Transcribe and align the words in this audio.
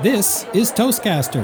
This 0.00 0.46
is 0.54 0.70
Toastcaster, 0.70 1.42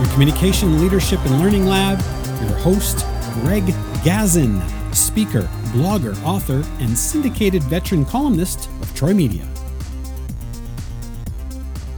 your 0.00 0.12
communication, 0.12 0.80
leadership, 0.80 1.18
and 1.24 1.40
learning 1.40 1.66
lab. 1.66 1.98
Your 2.40 2.56
host, 2.58 3.04
Greg 3.40 3.64
Gazin, 4.04 4.62
speaker, 4.94 5.42
blogger, 5.72 6.16
author, 6.22 6.62
and 6.78 6.96
syndicated 6.96 7.60
veteran 7.64 8.04
columnist 8.04 8.68
of 8.82 8.94
Troy 8.94 9.14
Media. 9.14 9.44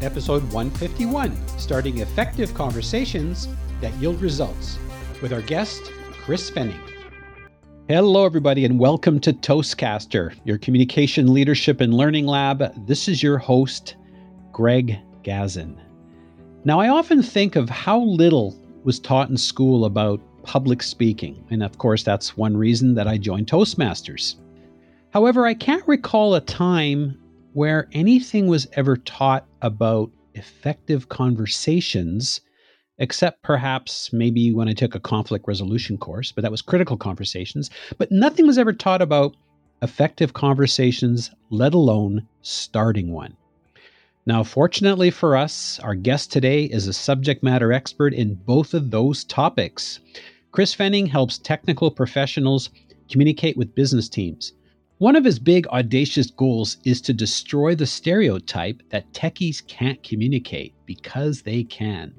Episode 0.01 0.43
151 0.55 1.37
Starting 1.59 1.99
Effective 1.99 2.55
Conversations 2.55 3.47
That 3.83 3.93
Yield 3.97 4.23
Results 4.23 4.79
with 5.21 5.35
our 5.35 5.43
guest, 5.43 5.83
Chris 6.25 6.51
Fenning. 6.51 6.81
Hello, 7.89 8.25
everybody, 8.25 8.65
and 8.65 8.79
welcome 8.79 9.21
to 9.21 9.35
Toastcaster, 9.35 10.35
your 10.45 10.57
communication, 10.57 11.35
leadership, 11.35 11.83
and 11.83 11.93
learning 11.93 12.25
lab. 12.25 12.87
This 12.87 13.07
is 13.07 13.23
your 13.23 13.37
host, 13.37 13.97
Greg 14.51 14.99
Gazin. 15.23 15.79
Now, 16.63 16.79
I 16.79 16.89
often 16.89 17.23
think 17.23 17.57
of 17.57 17.71
how 17.71 18.01
little 18.03 18.55
was 18.85 18.99
taught 18.99 19.31
in 19.31 19.39
school 19.39 19.87
about 19.87 20.21
public 20.43 20.83
speaking, 20.83 21.43
and 21.51 21.63
of 21.63 21.79
course, 21.79 22.03
that's 22.03 22.37
one 22.37 22.55
reason 22.55 22.95
that 22.97 23.09
I 23.09 23.17
joined 23.17 23.47
Toastmasters. 23.47 24.35
However, 25.11 25.47
I 25.47 25.55
can't 25.55 25.87
recall 25.89 26.35
a 26.35 26.41
time 26.43 27.19
where 27.55 27.89
anything 27.93 28.47
was 28.47 28.69
ever 28.75 28.99
taught 28.99 29.47
about 29.63 30.11
effective 30.35 31.09
conversations, 31.09 32.43
except 32.99 33.43
perhaps 33.43 34.13
maybe 34.13 34.53
when 34.53 34.69
I 34.69 34.75
took 34.75 34.95
a 34.95 35.01
conflict 35.01 35.49
resolution 35.49 35.97
course, 35.97 36.31
but 36.31 36.43
that 36.43 36.51
was 36.51 36.61
critical 36.61 36.99
conversations. 36.99 37.71
But 37.97 38.13
nothing 38.13 38.47
was 38.47 38.59
ever 38.59 38.75
taught 38.75 39.01
about 39.01 39.35
effective 39.81 40.35
conversations, 40.35 41.31
let 41.49 41.73
alone 41.73 42.29
starting 42.43 43.13
one. 43.13 43.35
Now, 44.27 44.43
fortunately 44.43 45.11
for 45.11 45.35
us, 45.35 45.81
our 45.81 45.95
guest 45.95 46.31
today 46.31 46.65
is 46.65 46.87
a 46.87 46.93
subject 46.93 47.43
matter 47.43 47.73
expert 47.73 48.13
in 48.13 48.35
both 48.35 48.75
of 48.75 48.91
those 48.91 49.25
topics. 49.25 49.99
Chris 50.53 50.75
Fenning 50.75 51.09
helps 51.09 51.39
technical 51.39 51.91
professionals 51.91 52.69
communicate 53.11 53.57
with 53.57 53.75
business 53.75 54.11
teams. 54.11 54.53
One 54.99 55.17
of 55.17 55.25
his 55.25 55.39
big, 55.39 55.67
audacious 55.69 56.31
goals 56.31 56.77
is 56.85 57.01
to 57.03 57.15
destroy 57.15 57.75
the 57.75 57.87
stereotype 57.87 58.83
that 58.91 59.11
techies 59.15 59.67
can't 59.67 60.03
communicate 60.03 60.75
because 60.85 61.41
they 61.41 61.65
can. 61.65 62.13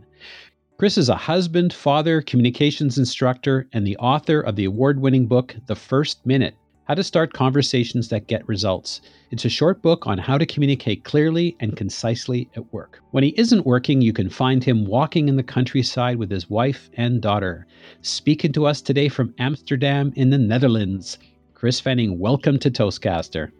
Chris 0.79 0.97
is 0.97 1.09
a 1.09 1.15
husband, 1.15 1.71
father, 1.71 2.23
communications 2.23 2.97
instructor, 2.97 3.67
and 3.73 3.85
the 3.85 3.97
author 3.97 4.41
of 4.41 4.55
the 4.55 4.65
award 4.65 4.99
winning 4.99 5.27
book, 5.27 5.55
The 5.67 5.75
First 5.75 6.25
Minute 6.25 6.55
how 6.85 6.95
to 6.95 7.03
Start 7.03 7.33
Conversations 7.33 8.09
That 8.09 8.27
Get 8.27 8.47
Results. 8.47 9.01
It's 9.29 9.45
a 9.45 9.49
short 9.49 9.81
book 9.81 10.07
on 10.07 10.17
how 10.17 10.37
to 10.37 10.45
communicate 10.45 11.03
clearly 11.03 11.55
and 11.59 11.77
concisely 11.77 12.49
at 12.55 12.73
work. 12.73 12.99
When 13.11 13.23
he 13.23 13.35
isn't 13.37 13.65
working, 13.65 14.01
you 14.01 14.13
can 14.13 14.29
find 14.29 14.63
him 14.63 14.85
walking 14.85 15.29
in 15.29 15.35
the 15.35 15.43
countryside 15.43 16.17
with 16.17 16.31
his 16.31 16.49
wife 16.49 16.89
and 16.97 17.21
daughter. 17.21 17.67
Speaking 18.01 18.51
to 18.53 18.65
us 18.65 18.81
today 18.81 19.09
from 19.09 19.33
Amsterdam 19.37 20.11
in 20.15 20.31
the 20.31 20.37
Netherlands. 20.37 21.17
Chris 21.53 21.79
Fenning, 21.79 22.17
welcome 22.17 22.57
to 22.59 22.71
Toastcaster. 22.71 23.51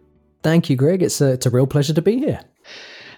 Thank 0.42 0.68
you, 0.68 0.76
Greg. 0.76 1.02
It's 1.02 1.20
a, 1.20 1.32
it's 1.32 1.46
a 1.46 1.50
real 1.50 1.68
pleasure 1.68 1.94
to 1.94 2.02
be 2.02 2.18
here. 2.18 2.40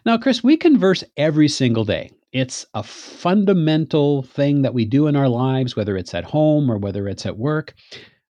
Now, 0.05 0.19
Chris, 0.19 0.45
we 0.45 0.59
converse 0.59 1.03
every 1.17 1.49
single 1.49 1.87
day. 1.87 2.11
It's 2.33 2.67
a 2.75 2.83
fundamental 2.83 4.23
thing 4.23 4.63
that 4.63 4.75
we 4.75 4.85
do 4.85 5.07
in 5.07 5.17
our 5.17 5.29
lives, 5.29 5.77
whether 5.77 5.97
it's 5.97 6.13
at 6.13 6.25
home 6.25 6.71
or 6.71 6.77
whether 6.77 7.09
it's 7.09 7.25
at 7.25 7.39
work. 7.39 7.75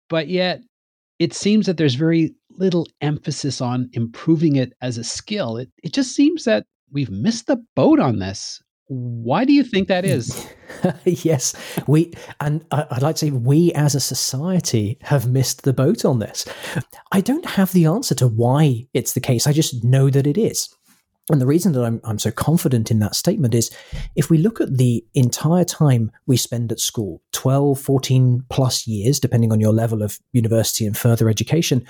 But 0.10 0.28
yet, 0.28 0.62
it 1.20 1.34
seems 1.34 1.66
that 1.66 1.78
there's 1.78 1.96
very 1.96 2.36
little 2.58 2.88
emphasis 3.02 3.62
on 3.62 3.90
improving 3.94 4.56
it 4.56 4.74
as 4.82 4.98
a 4.98 5.04
skill. 5.04 5.58
It, 5.58 5.70
it 5.84 5.94
just 5.94 6.16
seems 6.16 6.44
that 6.46 6.66
we've 6.92 7.12
missed 7.12 7.48
the 7.48 7.64
boat 7.76 8.00
on 8.00 8.20
this. 8.20 8.62
Why 8.88 9.46
do 9.46 9.54
you 9.54 9.64
think 9.64 9.88
that 9.88 10.06
is? 10.06 10.48
yes, 11.06 11.56
we, 11.88 12.14
and 12.40 12.64
I'd 12.72 13.02
like 13.02 13.16
to 13.16 13.26
say 13.26 13.32
we 13.32 13.74
as 13.74 13.96
a 13.96 14.00
society 14.00 15.00
have 15.02 15.28
missed 15.28 15.64
the 15.64 15.74
boat 15.74 16.06
on 16.06 16.20
this. 16.20 16.46
I 17.12 17.22
don't 17.22 17.46
have 17.46 17.72
the 17.72 17.86
answer 17.86 18.14
to 18.16 18.28
why 18.28 18.86
it's 18.94 19.14
the 19.14 19.22
case. 19.22 19.48
I 19.48 19.54
just 19.54 19.84
know 19.84 20.12
that 20.12 20.28
it 20.28 20.38
is. 20.38 20.70
And 21.32 21.42
the 21.42 21.48
reason 21.48 21.72
that 21.72 21.84
I'm, 21.84 22.00
I'm 22.04 22.20
so 22.20 22.30
confident 22.30 22.92
in 22.92 23.00
that 23.00 23.16
statement 23.16 23.56
is 23.56 23.72
if 24.16 24.30
we 24.30 24.38
look 24.38 24.62
at 24.62 24.78
the 24.78 25.04
entire 25.16 25.66
time 25.66 26.12
we 26.28 26.38
spend 26.38 26.72
at 26.72 26.80
school 26.80 27.24
12, 27.32 27.80
14 27.80 28.44
plus 28.50 28.86
years, 28.86 29.20
depending 29.20 29.52
on 29.52 29.60
your 29.60 29.74
level 29.74 30.04
of 30.04 30.20
university 30.34 30.86
and 30.86 30.96
further 30.96 31.30
education 31.30 31.86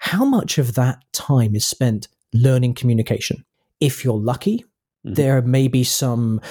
how 0.00 0.24
much 0.24 0.56
of 0.56 0.74
that 0.74 0.98
time 1.12 1.54
is 1.54 1.66
spent 1.66 2.08
learning 2.32 2.74
communication? 2.74 3.44
If 3.80 4.04
you're 4.04 4.18
lucky, 4.18 4.64
Mm-hmm. 5.06 5.14
There 5.14 5.40
may 5.40 5.66
be 5.66 5.82
some 5.82 6.42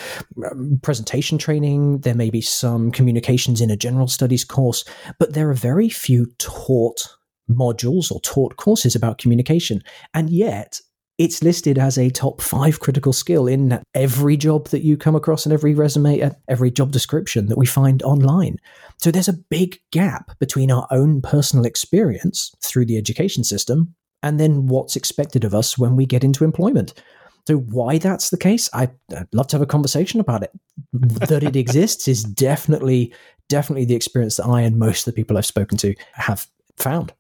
um, 0.50 0.79
presentation 0.81 1.38
training, 1.38 2.00
there 2.00 2.16
may 2.16 2.31
be 2.31 2.41
some 2.41 2.91
communications 2.91 3.62
in 3.62 3.69
a 3.69 3.78
general 3.78 4.08
studies 4.08 4.44
course, 4.44 4.84
but 5.19 5.34
there 5.34 5.52
are 5.52 5.53
very 5.53 5.88
few 5.88 6.25
taught 6.40 7.16
modules 7.47 8.12
or 8.12 8.19
taught 8.22 8.58
courses 8.58 8.96
about 8.96 9.19
communication. 9.19 9.84
And 10.16 10.31
yet, 10.31 10.81
it's 11.19 11.44
listed 11.44 11.78
as 11.78 11.97
a 11.97 12.09
top 12.09 12.41
five 12.41 12.80
critical 12.80 13.12
skill 13.12 13.46
in 13.46 13.84
every 13.94 14.38
job 14.38 14.69
that 14.69 14.84
you 14.84 14.96
come 14.96 15.16
across 15.16 15.46
and 15.46 15.52
every 15.52 15.75
resume, 15.75 16.22
uh, 16.22 16.31
every 16.47 16.72
job 16.72 16.94
description 16.94 17.47
that 17.47 17.57
we 17.57 17.66
find 17.66 18.02
online. 18.03 18.56
So 19.00 19.12
there's 19.12 19.28
a 19.28 19.34
big 19.34 19.78
gap 19.91 20.31
between 20.40 20.72
our 20.72 20.88
own 20.91 21.22
personal 21.22 21.66
experience 21.66 22.56
through 22.63 22.85
the 22.85 22.97
education 22.97 23.44
system 23.44 23.94
and 24.24 24.40
then 24.40 24.68
what's 24.68 24.96
expected 24.96 25.44
of 25.44 25.53
us 25.53 25.78
when 25.78 25.97
we 25.97 26.06
get 26.06 26.24
into 26.24 26.46
employment. 26.46 26.94
So 27.47 27.58
why 27.58 27.97
that's 27.97 28.29
the 28.29 28.38
case, 28.38 28.69
I, 28.74 28.90
would 29.09 29.28
love 29.34 29.47
to 29.47 29.58
have 29.58 29.62
a 29.62 29.66
conversation 29.66 30.22
about 30.22 30.44
it. 30.44 30.52
that 30.94 31.44
it 31.44 31.58
exists 31.58 32.08
is 32.08 32.24
definitely, 32.24 33.13
definitely 33.50 33.85
the 33.85 33.96
experience 33.96 34.38
that 34.38 34.46
I 34.46 34.62
and 34.62 34.79
most 34.79 35.06
of 35.06 35.13
the 35.13 35.19
people 35.19 35.38
I've 35.38 35.46
spoken 35.46 35.78
to 35.79 35.96
have 36.13 36.47
found. 36.78 37.12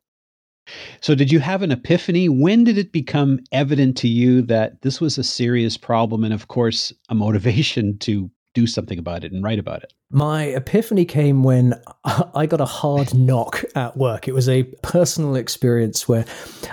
So, 1.01 1.15
did 1.15 1.31
you 1.31 1.39
have 1.39 1.61
an 1.61 1.71
epiphany? 1.71 2.29
When 2.29 2.63
did 2.63 2.77
it 2.77 2.91
become 2.91 3.39
evident 3.51 3.97
to 3.97 4.07
you 4.07 4.41
that 4.43 4.81
this 4.81 4.99
was 4.99 5.17
a 5.17 5.23
serious 5.23 5.77
problem 5.77 6.23
and, 6.23 6.33
of 6.33 6.47
course, 6.47 6.93
a 7.09 7.15
motivation 7.15 7.97
to 7.99 8.29
do 8.55 8.65
something 8.65 8.97
about 8.97 9.23
it 9.23 9.31
and 9.31 9.43
write 9.43 9.59
about 9.59 9.83
it? 9.83 9.93
My 10.11 10.45
epiphany 10.45 11.05
came 11.05 11.43
when 11.43 11.75
I 12.35 12.45
got 12.45 12.61
a 12.61 12.65
hard 12.65 13.13
knock 13.27 13.63
at 13.75 13.95
work. 13.95 14.27
It 14.27 14.33
was 14.33 14.49
a 14.49 14.63
personal 14.83 15.35
experience 15.35 16.07
where 16.07 16.25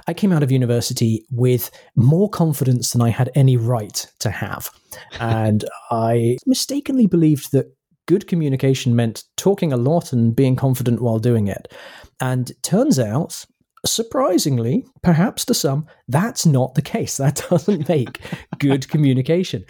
I 0.06 0.14
came 0.14 0.32
out 0.32 0.42
of 0.42 0.50
university 0.50 1.24
with 1.30 1.70
more 1.94 2.30
confidence 2.30 2.92
than 2.92 3.02
I 3.02 3.10
had 3.10 3.30
any 3.34 3.56
right 3.56 4.06
to 4.20 4.30
have. 4.30 4.70
And 5.20 5.64
I 5.90 6.38
mistakenly 6.46 7.06
believed 7.06 7.52
that 7.52 7.72
good 8.06 8.26
communication 8.26 8.96
meant 8.96 9.24
talking 9.36 9.72
a 9.72 9.76
lot 9.76 10.12
and 10.12 10.34
being 10.34 10.56
confident 10.56 11.02
while 11.02 11.18
doing 11.18 11.48
it. 11.48 11.72
And 12.20 12.52
turns 12.62 12.98
out 12.98 13.44
surprisingly, 13.86 14.86
perhaps 15.02 15.44
to 15.47 15.54
some, 15.54 15.86
that's 16.08 16.47
not 16.47 16.74
the 16.74 16.82
case. 16.82 17.16
That 17.26 17.44
doesn't 17.50 17.88
make 17.88 18.20
good 18.58 18.88
communication. 18.88 19.64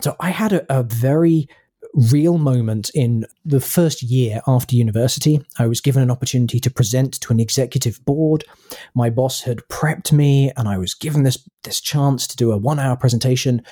So 0.00 0.16
I 0.20 0.30
had 0.30 0.52
a, 0.52 0.80
a, 0.80 0.82
very 0.82 1.48
real 1.94 2.36
moment 2.36 2.90
in 2.94 3.24
the 3.44 3.60
first 3.60 4.02
year 4.02 4.40
after 4.46 4.76
university. 4.76 5.40
I 5.58 5.66
was 5.66 5.80
given 5.80 6.02
an 6.02 6.10
opportunity 6.10 6.58
to 6.60 6.70
present 6.70 7.20
to 7.20 7.32
an 7.32 7.40
executive 7.40 8.04
board. 8.04 8.44
My 8.94 9.08
boss 9.08 9.42
had 9.42 9.60
prepped 9.70 10.12
me, 10.12 10.52
and 10.56 10.68
I 10.68 10.78
was 10.78 10.94
given 10.94 11.22
this 11.22 11.48
this 11.64 11.80
chance 11.80 12.26
to 12.26 12.36
do 12.36 12.52
a 12.52 12.58
one 12.58 12.78
hour 12.78 12.96
presentation. 12.96 13.62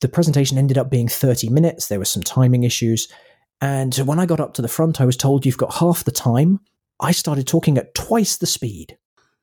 The 0.00 0.08
presentation 0.08 0.56
ended 0.56 0.78
up 0.78 0.90
being 0.90 1.08
30 1.08 1.50
minutes. 1.50 1.88
There 1.88 1.98
were 1.98 2.04
some 2.04 2.22
timing 2.22 2.64
issues. 2.64 3.08
And 3.60 3.94
when 3.96 4.20
I 4.20 4.26
got 4.26 4.40
up 4.40 4.54
to 4.54 4.62
the 4.62 4.68
front, 4.68 5.00
I 5.00 5.04
was 5.04 5.16
told 5.16 5.44
you've 5.44 5.58
got 5.58 5.74
half 5.74 6.04
the 6.04 6.12
time. 6.12 6.60
I 7.00 7.12
started 7.12 7.46
talking 7.46 7.78
at 7.78 7.94
twice 7.94 8.36
the 8.36 8.46
speed 8.46 8.96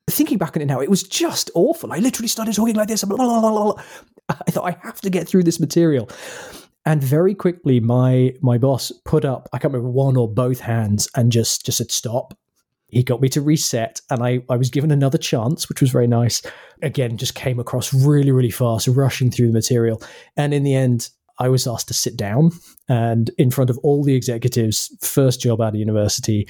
thinking 0.08 0.38
back 0.38 0.56
on 0.56 0.62
it 0.62 0.66
now, 0.66 0.80
it 0.80 0.90
was 0.90 1.02
just 1.02 1.50
awful. 1.54 1.92
I 1.92 1.98
literally 1.98 2.28
started 2.28 2.54
talking 2.54 2.76
like 2.76 2.88
this. 2.88 3.04
Blah, 3.04 3.16
blah, 3.16 3.40
blah, 3.40 3.82
I 4.28 4.50
thought 4.50 4.64
I 4.64 4.78
have 4.82 5.00
to 5.02 5.10
get 5.10 5.28
through 5.28 5.44
this 5.44 5.60
material. 5.60 6.08
And 6.84 7.02
very 7.02 7.34
quickly, 7.34 7.80
my 7.80 8.34
my 8.40 8.58
boss 8.58 8.92
put 9.04 9.24
up 9.24 9.48
I 9.52 9.58
can't 9.58 9.74
remember 9.74 9.90
one 9.90 10.16
or 10.16 10.32
both 10.32 10.60
hands 10.60 11.08
and 11.16 11.32
just 11.32 11.66
just 11.66 11.78
said 11.78 11.90
stop. 11.90 12.38
He 12.88 13.02
got 13.02 13.20
me 13.20 13.28
to 13.30 13.40
reset, 13.40 14.00
and 14.08 14.22
I 14.22 14.40
I 14.48 14.56
was 14.56 14.70
given 14.70 14.92
another 14.92 15.18
chance, 15.18 15.68
which 15.68 15.80
was 15.80 15.90
very 15.90 16.06
nice. 16.06 16.42
Again, 16.82 17.16
just 17.16 17.34
came 17.34 17.58
across 17.58 17.92
really 17.92 18.30
really 18.30 18.52
fast, 18.52 18.86
rushing 18.86 19.32
through 19.32 19.48
the 19.48 19.52
material, 19.52 20.00
and 20.36 20.54
in 20.54 20.62
the 20.62 20.76
end, 20.76 21.10
I 21.40 21.48
was 21.48 21.66
asked 21.66 21.88
to 21.88 21.94
sit 21.94 22.16
down 22.16 22.52
and 22.88 23.30
in 23.36 23.50
front 23.50 23.68
of 23.70 23.78
all 23.78 24.04
the 24.04 24.14
executives, 24.14 24.96
first 25.00 25.40
job 25.40 25.60
out 25.60 25.74
of 25.74 25.74
university. 25.74 26.48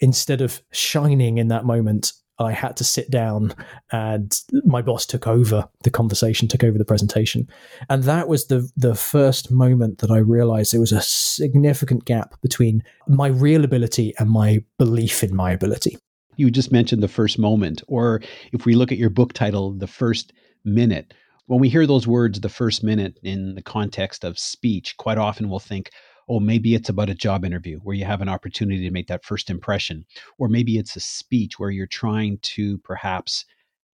Instead 0.00 0.42
of 0.42 0.60
shining 0.72 1.38
in 1.38 1.48
that 1.48 1.64
moment, 1.64 2.12
I 2.38 2.52
had 2.52 2.76
to 2.76 2.84
sit 2.84 3.10
down 3.10 3.54
and 3.92 4.38
my 4.64 4.82
boss 4.82 5.06
took 5.06 5.26
over 5.26 5.68
the 5.82 5.90
conversation, 5.90 6.48
took 6.48 6.64
over 6.64 6.76
the 6.76 6.84
presentation. 6.84 7.48
And 7.88 8.04
that 8.04 8.28
was 8.28 8.46
the 8.46 8.70
the 8.76 8.94
first 8.94 9.50
moment 9.50 9.98
that 9.98 10.10
I 10.10 10.18
realized 10.18 10.72
there 10.72 10.80
was 10.80 10.92
a 10.92 11.00
significant 11.00 12.04
gap 12.04 12.34
between 12.42 12.82
my 13.08 13.28
real 13.28 13.64
ability 13.64 14.12
and 14.18 14.28
my 14.30 14.62
belief 14.78 15.24
in 15.24 15.34
my 15.34 15.50
ability. 15.52 15.96
You 16.36 16.50
just 16.50 16.70
mentioned 16.70 17.02
the 17.02 17.08
first 17.08 17.38
moment, 17.38 17.82
or 17.88 18.20
if 18.52 18.66
we 18.66 18.74
look 18.74 18.92
at 18.92 18.98
your 18.98 19.08
book 19.10 19.32
title, 19.32 19.72
The 19.72 19.86
First 19.86 20.34
Minute. 20.64 21.14
when 21.46 21.60
we 21.60 21.68
hear 21.68 21.86
those 21.86 22.06
words, 22.06 22.40
the 22.40 22.48
first 22.48 22.82
minute 22.82 23.18
in 23.22 23.54
the 23.54 23.62
context 23.62 24.24
of 24.24 24.38
speech, 24.38 24.96
quite 24.96 25.18
often 25.18 25.48
we'll 25.48 25.60
think, 25.60 25.90
oh, 26.28 26.40
maybe 26.40 26.74
it's 26.74 26.88
about 26.88 27.10
a 27.10 27.14
job 27.14 27.44
interview 27.44 27.78
where 27.80 27.96
you 27.96 28.04
have 28.04 28.20
an 28.20 28.28
opportunity 28.28 28.82
to 28.82 28.90
make 28.90 29.06
that 29.08 29.24
first 29.24 29.50
impression. 29.50 30.04
Or 30.38 30.48
maybe 30.48 30.78
it's 30.78 30.96
a 30.96 31.00
speech 31.00 31.58
where 31.58 31.70
you're 31.70 31.86
trying 31.86 32.38
to 32.42 32.78
perhaps 32.78 33.44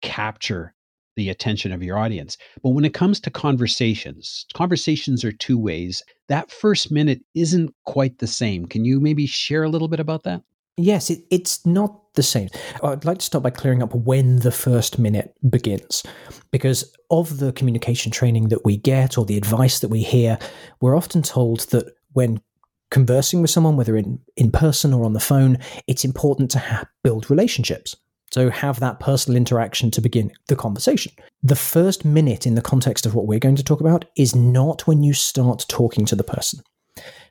capture 0.01 0.73
the 1.15 1.29
attention 1.29 1.71
of 1.71 1.81
your 1.81 1.97
audience. 1.97 2.37
But 2.61 2.69
when 2.69 2.85
it 2.85 2.93
comes 2.93 3.19
to 3.21 3.31
conversations, 3.31 4.45
conversations 4.53 5.23
are 5.23 5.31
two 5.31 5.57
ways. 5.57 6.03
That 6.27 6.51
first 6.51 6.91
minute 6.91 7.21
isn't 7.33 7.73
quite 7.85 8.19
the 8.19 8.27
same. 8.27 8.67
Can 8.67 8.85
you 8.85 8.99
maybe 8.99 9.25
share 9.25 9.63
a 9.63 9.69
little 9.69 9.87
bit 9.87 9.99
about 9.99 10.23
that? 10.23 10.43
Yes, 10.79 11.09
it, 11.09 11.23
it's 11.31 11.65
not 11.65 12.13
the 12.13 12.21
same. 12.21 12.49
I'd 12.83 13.03
like 13.03 13.17
to 13.17 13.25
start 13.25 13.43
by 13.43 13.49
clearing 13.49 13.81
up 13.81 13.95
when 13.95 14.39
the 14.39 14.51
first 14.51 14.99
minute 14.99 15.33
begins. 15.49 16.03
Because 16.51 16.93
of 17.09 17.39
the 17.39 17.51
communication 17.51 18.11
training 18.11 18.49
that 18.49 18.63
we 18.63 18.77
get 18.77 19.17
or 19.17 19.25
the 19.25 19.37
advice 19.37 19.79
that 19.79 19.87
we 19.87 20.03
hear, 20.03 20.37
we're 20.79 20.95
often 20.95 21.23
told 21.23 21.61
that 21.71 21.91
when 22.17 22.41
conversing 22.89 23.43
with 23.43 23.51
someone, 23.51 23.77
whether 23.77 23.95
in, 23.95 24.19
in 24.35 24.49
person 24.51 24.91
or 24.91 25.05
on 25.05 25.13
the 25.13 25.19
phone, 25.19 25.59
it's 25.85 26.03
important 26.03 26.49
to 26.49 26.57
ha- 26.57 26.85
build 27.03 27.29
relationships. 27.29 27.95
So 28.31 28.49
have 28.49 28.79
that 28.79 28.99
personal 28.99 29.37
interaction 29.37 29.91
to 29.91 30.01
begin 30.01 30.31
the 30.47 30.55
conversation. 30.55 31.11
The 31.43 31.55
first 31.55 32.05
minute 32.05 32.47
in 32.47 32.55
the 32.55 32.61
context 32.63 33.05
of 33.05 33.13
what 33.13 33.27
we're 33.27 33.37
going 33.37 33.55
to 33.57 33.63
talk 33.63 33.81
about 33.81 34.05
is 34.17 34.35
not 34.35 34.87
when 34.87 35.03
you 35.03 35.13
start 35.13 35.67
talking 35.69 36.05
to 36.07 36.15
the 36.15 36.23
person. 36.23 36.61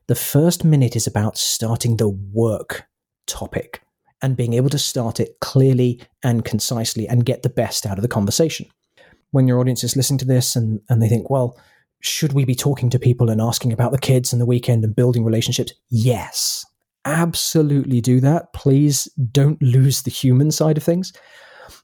The 0.06 0.15
first 0.15 0.62
minute 0.65 0.94
is 0.94 1.09
about 1.09 1.37
starting 1.37 1.97
the 1.97 2.09
work 2.09 2.87
topic 3.27 3.82
and 4.23 4.37
being 4.37 4.55
able 4.55 4.71
to 4.71 4.79
start 4.79 5.19
it 5.19 5.41
clearly 5.41 6.00
and 6.23 6.44
concisely 6.44 7.09
and 7.09 7.27
get 7.27 7.43
the 7.43 7.50
best 7.50 7.87
out 7.87 7.99
of 7.99 8.03
the 8.03 8.17
conversation. 8.17 8.67
When 9.32 9.49
your 9.49 9.59
audience 9.59 9.82
is 9.82 9.97
listening 9.97 10.19
to 10.19 10.27
this 10.27 10.55
and, 10.55 10.81
and 10.89 11.03
they 11.03 11.09
think, 11.09 11.29
well, 11.29 11.59
should 12.00 12.32
we 12.32 12.44
be 12.44 12.54
talking 12.54 12.90
to 12.90 12.98
people 12.98 13.31
and 13.31 13.40
asking 13.40 13.72
about 13.72 13.93
the 13.93 13.98
kids 13.98 14.32
and 14.32 14.40
the 14.40 14.46
weekend 14.46 14.84
and 14.84 14.94
building 14.94 15.25
relationships? 15.25 15.72
Yes, 15.90 16.64
absolutely 17.04 18.00
do 18.00 18.20
that. 18.20 18.52
Please 18.52 19.08
don't 19.32 19.60
lose 19.62 20.02
the 20.02 20.10
human 20.10 20.50
side 20.50 20.76
of 20.76 20.82
things. 20.82 21.12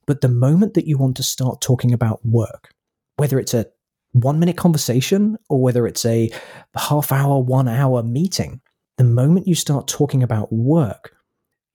But 0.06 0.20
the 0.20 0.28
moment 0.28 0.74
that 0.74 0.86
you 0.86 0.98
want 0.98 1.16
to 1.16 1.22
start 1.22 1.60
talking 1.60 1.92
about 1.92 2.24
work, 2.24 2.72
whether 3.16 3.38
it's 3.38 3.54
a 3.54 3.66
one 4.12 4.38
minute 4.38 4.56
conversation 4.56 5.38
or 5.48 5.60
whether 5.60 5.86
it's 5.86 6.04
a 6.04 6.30
half 6.76 7.12
hour, 7.12 7.38
one 7.40 7.68
hour 7.68 8.02
meeting, 8.02 8.60
the 8.98 9.04
moment 9.04 9.46
you 9.46 9.54
start 9.54 9.88
talking 9.88 10.22
about 10.22 10.52
work, 10.52 11.14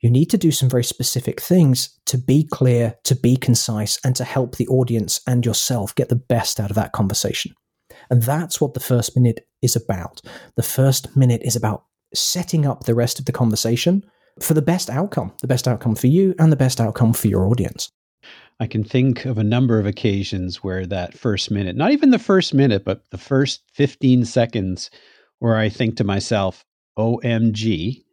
you 0.01 0.09
need 0.09 0.29
to 0.29 0.37
do 0.37 0.51
some 0.51 0.69
very 0.69 0.83
specific 0.83 1.41
things 1.41 1.97
to 2.05 2.17
be 2.17 2.43
clear, 2.43 2.95
to 3.03 3.15
be 3.15 3.35
concise, 3.35 3.99
and 4.05 4.15
to 4.15 4.23
help 4.23 4.55
the 4.55 4.67
audience 4.67 5.19
and 5.25 5.45
yourself 5.45 5.95
get 5.95 6.09
the 6.09 6.15
best 6.15 6.59
out 6.59 6.69
of 6.69 6.75
that 6.75 6.91
conversation. 6.91 7.53
And 8.09 8.23
that's 8.23 8.61
what 8.61 8.73
the 8.73 8.79
first 8.79 9.15
minute 9.15 9.47
is 9.61 9.75
about. 9.75 10.21
The 10.55 10.63
first 10.63 11.15
minute 11.15 11.41
is 11.43 11.55
about 11.55 11.83
setting 12.13 12.65
up 12.65 12.83
the 12.83 12.95
rest 12.95 13.19
of 13.19 13.25
the 13.25 13.31
conversation 13.31 14.03
for 14.41 14.53
the 14.53 14.61
best 14.61 14.89
outcome, 14.89 15.33
the 15.41 15.47
best 15.47 15.67
outcome 15.67 15.95
for 15.95 16.07
you 16.07 16.35
and 16.39 16.51
the 16.51 16.57
best 16.57 16.79
outcome 16.79 17.13
for 17.13 17.27
your 17.27 17.47
audience. 17.47 17.91
I 18.59 18.67
can 18.67 18.83
think 18.83 19.25
of 19.25 19.37
a 19.37 19.43
number 19.43 19.79
of 19.79 19.85
occasions 19.85 20.63
where 20.63 20.85
that 20.87 21.17
first 21.17 21.51
minute, 21.51 21.75
not 21.75 21.91
even 21.91 22.09
the 22.09 22.19
first 22.19 22.53
minute, 22.53 22.83
but 22.83 23.09
the 23.11 23.17
first 23.17 23.63
15 23.73 24.25
seconds, 24.25 24.89
where 25.39 25.57
I 25.57 25.69
think 25.69 25.97
to 25.97 26.03
myself, 26.03 26.65
OMG, 26.97 28.03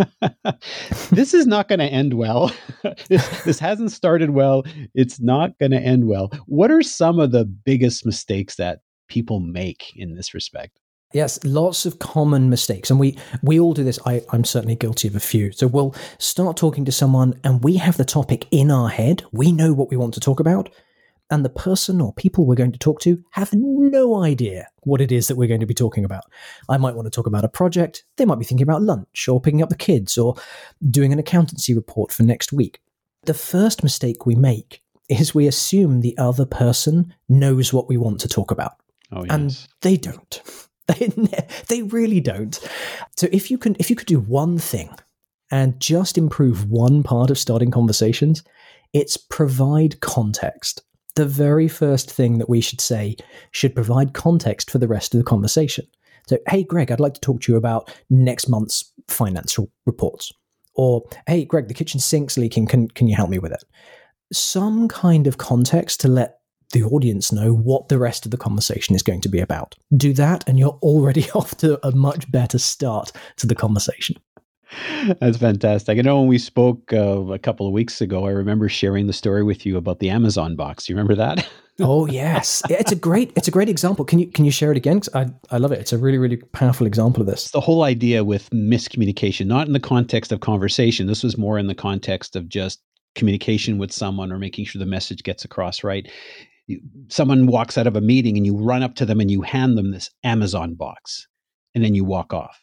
this 1.10 1.34
is 1.34 1.46
not 1.46 1.68
going 1.68 1.78
to 1.78 1.84
end 1.84 2.14
well. 2.14 2.50
this, 3.08 3.58
hasn't 3.58 3.92
started 3.92 4.30
well. 4.30 4.64
It's 4.94 5.20
not 5.20 5.58
going 5.58 5.72
to 5.72 5.80
end 5.80 6.06
well. 6.06 6.30
What 6.46 6.70
are 6.70 6.82
some 6.82 7.20
of 7.20 7.32
the 7.32 7.44
biggest 7.44 8.06
mistakes 8.06 8.56
that 8.56 8.80
people 9.12 9.40
make 9.40 9.92
in 9.94 10.14
this 10.14 10.32
respect? 10.32 10.78
Yes, 11.12 11.38
lots 11.44 11.84
of 11.84 11.98
common 11.98 12.48
mistakes, 12.48 12.90
and 12.90 12.98
we 12.98 13.18
we 13.42 13.60
all 13.60 13.74
do 13.74 13.84
this. 13.84 13.98
I, 14.06 14.22
I'm 14.30 14.44
certainly 14.44 14.76
guilty 14.76 15.08
of 15.08 15.14
a 15.14 15.20
few. 15.20 15.52
So 15.52 15.66
we'll 15.66 15.94
start 16.18 16.56
talking 16.56 16.86
to 16.86 16.92
someone, 16.92 17.38
and 17.44 17.62
we 17.62 17.76
have 17.76 17.98
the 17.98 18.06
topic 18.06 18.46
in 18.50 18.70
our 18.70 18.88
head. 18.88 19.22
We 19.30 19.52
know 19.52 19.74
what 19.74 19.90
we 19.90 19.98
want 19.98 20.14
to 20.14 20.20
talk 20.20 20.40
about, 20.40 20.70
and 21.30 21.44
the 21.44 21.50
person 21.50 22.00
or 22.00 22.14
people 22.14 22.46
we're 22.46 22.54
going 22.54 22.72
to 22.72 22.78
talk 22.78 23.00
to 23.00 23.22
have 23.32 23.52
no 23.52 24.22
idea 24.22 24.68
what 24.84 25.02
it 25.02 25.12
is 25.12 25.28
that 25.28 25.36
we're 25.36 25.48
going 25.48 25.60
to 25.60 25.66
be 25.66 25.74
talking 25.74 26.06
about. 26.06 26.24
I 26.70 26.78
might 26.78 26.94
want 26.94 27.04
to 27.04 27.14
talk 27.14 27.26
about 27.26 27.44
a 27.44 27.48
project. 27.60 28.04
They 28.16 28.24
might 28.24 28.38
be 28.38 28.46
thinking 28.46 28.66
about 28.66 28.80
lunch, 28.80 29.28
or 29.28 29.38
picking 29.38 29.62
up 29.62 29.68
the 29.68 29.76
kids, 29.76 30.16
or 30.16 30.36
doing 30.90 31.12
an 31.12 31.18
accountancy 31.18 31.74
report 31.74 32.10
for 32.10 32.22
next 32.22 32.54
week. 32.54 32.80
The 33.24 33.34
first 33.34 33.82
mistake 33.82 34.24
we 34.24 34.34
make 34.34 34.82
is 35.10 35.34
we 35.34 35.46
assume 35.46 36.00
the 36.00 36.16
other 36.16 36.46
person 36.46 37.14
knows 37.28 37.70
what 37.70 37.86
we 37.86 37.98
want 37.98 38.18
to 38.20 38.28
talk 38.28 38.50
about. 38.50 38.72
Oh, 39.12 39.24
yes. 39.24 39.30
And 39.30 39.68
they 39.80 39.96
don't. 39.96 40.42
They, 40.88 41.12
they 41.68 41.82
really 41.82 42.20
don't. 42.20 42.58
So 43.16 43.28
if 43.30 43.52
you 43.52 43.56
can 43.56 43.76
if 43.78 43.88
you 43.88 43.94
could 43.94 44.08
do 44.08 44.18
one 44.18 44.58
thing 44.58 44.90
and 45.50 45.78
just 45.78 46.18
improve 46.18 46.68
one 46.68 47.04
part 47.04 47.30
of 47.30 47.38
starting 47.38 47.70
conversations, 47.70 48.42
it's 48.92 49.16
provide 49.16 50.00
context. 50.00 50.82
The 51.14 51.24
very 51.24 51.68
first 51.68 52.10
thing 52.10 52.38
that 52.38 52.48
we 52.48 52.60
should 52.60 52.80
say 52.80 53.16
should 53.52 53.76
provide 53.76 54.12
context 54.12 54.70
for 54.70 54.78
the 54.78 54.88
rest 54.88 55.14
of 55.14 55.18
the 55.18 55.24
conversation. 55.24 55.86
So, 56.26 56.38
hey, 56.48 56.64
Greg, 56.64 56.90
I'd 56.90 57.00
like 57.00 57.14
to 57.14 57.20
talk 57.20 57.42
to 57.42 57.52
you 57.52 57.58
about 57.58 57.94
next 58.10 58.48
month's 58.48 58.92
financial 59.08 59.70
reports. 59.86 60.32
Or, 60.74 61.02
hey, 61.26 61.44
Greg, 61.44 61.68
the 61.68 61.74
kitchen 61.74 62.00
sink's 62.00 62.38
leaking. 62.38 62.66
Can, 62.66 62.88
can 62.88 63.06
you 63.06 63.16
help 63.16 63.28
me 63.28 63.38
with 63.38 63.52
it? 63.52 63.64
Some 64.32 64.88
kind 64.88 65.26
of 65.26 65.38
context 65.38 66.00
to 66.00 66.08
let 66.08 66.38
the 66.72 66.82
audience 66.82 67.32
know 67.32 67.54
what 67.54 67.88
the 67.88 67.98
rest 67.98 68.24
of 68.24 68.30
the 68.30 68.36
conversation 68.36 68.94
is 68.94 69.02
going 69.02 69.20
to 69.20 69.28
be 69.28 69.40
about. 69.40 69.76
Do 69.96 70.12
that, 70.14 70.46
and 70.48 70.58
you're 70.58 70.78
already 70.82 71.30
off 71.34 71.56
to 71.58 71.84
a 71.86 71.92
much 71.92 72.30
better 72.30 72.58
start 72.58 73.12
to 73.36 73.46
the 73.46 73.54
conversation. 73.54 74.16
That's 75.20 75.36
fantastic. 75.36 75.98
I 75.98 76.02
know 76.02 76.18
when 76.18 76.28
we 76.28 76.38
spoke 76.38 76.92
uh, 76.92 77.20
a 77.26 77.38
couple 77.38 77.66
of 77.66 77.72
weeks 77.72 78.00
ago, 78.00 78.26
I 78.26 78.30
remember 78.30 78.68
sharing 78.68 79.06
the 79.06 79.12
story 79.12 79.42
with 79.42 79.66
you 79.66 79.76
about 79.76 79.98
the 79.98 80.08
Amazon 80.10 80.56
box. 80.56 80.88
You 80.88 80.94
remember 80.94 81.14
that? 81.14 81.46
oh 81.80 82.06
yes, 82.06 82.62
it's 82.70 82.92
a 82.92 82.96
great 82.96 83.32
it's 83.36 83.48
a 83.48 83.50
great 83.50 83.68
example. 83.68 84.04
Can 84.04 84.18
you 84.18 84.28
can 84.28 84.44
you 84.44 84.50
share 84.50 84.70
it 84.70 84.76
again? 84.76 85.02
I 85.14 85.26
I 85.50 85.58
love 85.58 85.72
it. 85.72 85.80
It's 85.80 85.92
a 85.92 85.98
really 85.98 86.18
really 86.18 86.36
powerful 86.36 86.86
example 86.86 87.20
of 87.20 87.26
this. 87.26 87.50
The 87.50 87.60
whole 87.60 87.82
idea 87.82 88.24
with 88.24 88.48
miscommunication, 88.50 89.46
not 89.46 89.66
in 89.66 89.72
the 89.72 89.80
context 89.80 90.32
of 90.32 90.40
conversation. 90.40 91.06
This 91.06 91.22
was 91.22 91.36
more 91.36 91.58
in 91.58 91.66
the 91.66 91.74
context 91.74 92.34
of 92.34 92.48
just 92.48 92.80
communication 93.14 93.76
with 93.76 93.92
someone 93.92 94.32
or 94.32 94.38
making 94.38 94.64
sure 94.64 94.78
the 94.80 94.86
message 94.86 95.22
gets 95.22 95.44
across 95.44 95.84
right 95.84 96.10
someone 97.08 97.46
walks 97.46 97.76
out 97.76 97.86
of 97.86 97.96
a 97.96 98.00
meeting 98.00 98.36
and 98.36 98.46
you 98.46 98.56
run 98.56 98.82
up 98.82 98.94
to 98.96 99.06
them 99.06 99.20
and 99.20 99.30
you 99.30 99.42
hand 99.42 99.76
them 99.76 99.90
this 99.90 100.10
Amazon 100.24 100.74
box 100.74 101.26
and 101.74 101.84
then 101.84 101.94
you 101.94 102.04
walk 102.04 102.32
off. 102.32 102.62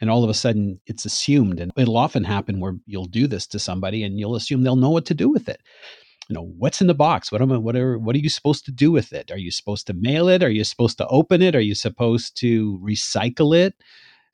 And 0.00 0.10
all 0.10 0.24
of 0.24 0.30
a 0.30 0.34
sudden 0.34 0.80
it's 0.86 1.04
assumed, 1.04 1.60
and 1.60 1.70
it'll 1.76 1.96
often 1.96 2.24
happen 2.24 2.58
where 2.58 2.74
you'll 2.86 3.04
do 3.04 3.28
this 3.28 3.46
to 3.48 3.60
somebody 3.60 4.02
and 4.02 4.18
you'll 4.18 4.34
assume 4.34 4.62
they'll 4.62 4.74
know 4.74 4.90
what 4.90 5.06
to 5.06 5.14
do 5.14 5.28
with 5.28 5.48
it. 5.48 5.60
You 6.28 6.34
know, 6.34 6.52
what's 6.58 6.80
in 6.80 6.86
the 6.86 6.94
box? 6.94 7.30
What 7.30 7.42
am 7.42 7.52
I, 7.52 7.58
what 7.58 7.76
are, 7.76 7.98
what 7.98 8.16
are 8.16 8.20
you 8.20 8.28
supposed 8.28 8.64
to 8.64 8.72
do 8.72 8.90
with 8.90 9.12
it? 9.12 9.30
Are 9.30 9.38
you 9.38 9.50
supposed 9.50 9.86
to 9.86 9.94
mail 9.94 10.28
it? 10.28 10.42
Are 10.42 10.50
you 10.50 10.64
supposed 10.64 10.98
to 10.98 11.06
open 11.06 11.42
it? 11.42 11.54
Are 11.54 11.60
you 11.60 11.74
supposed 11.74 12.36
to 12.38 12.80
recycle 12.82 13.56
it? 13.56 13.74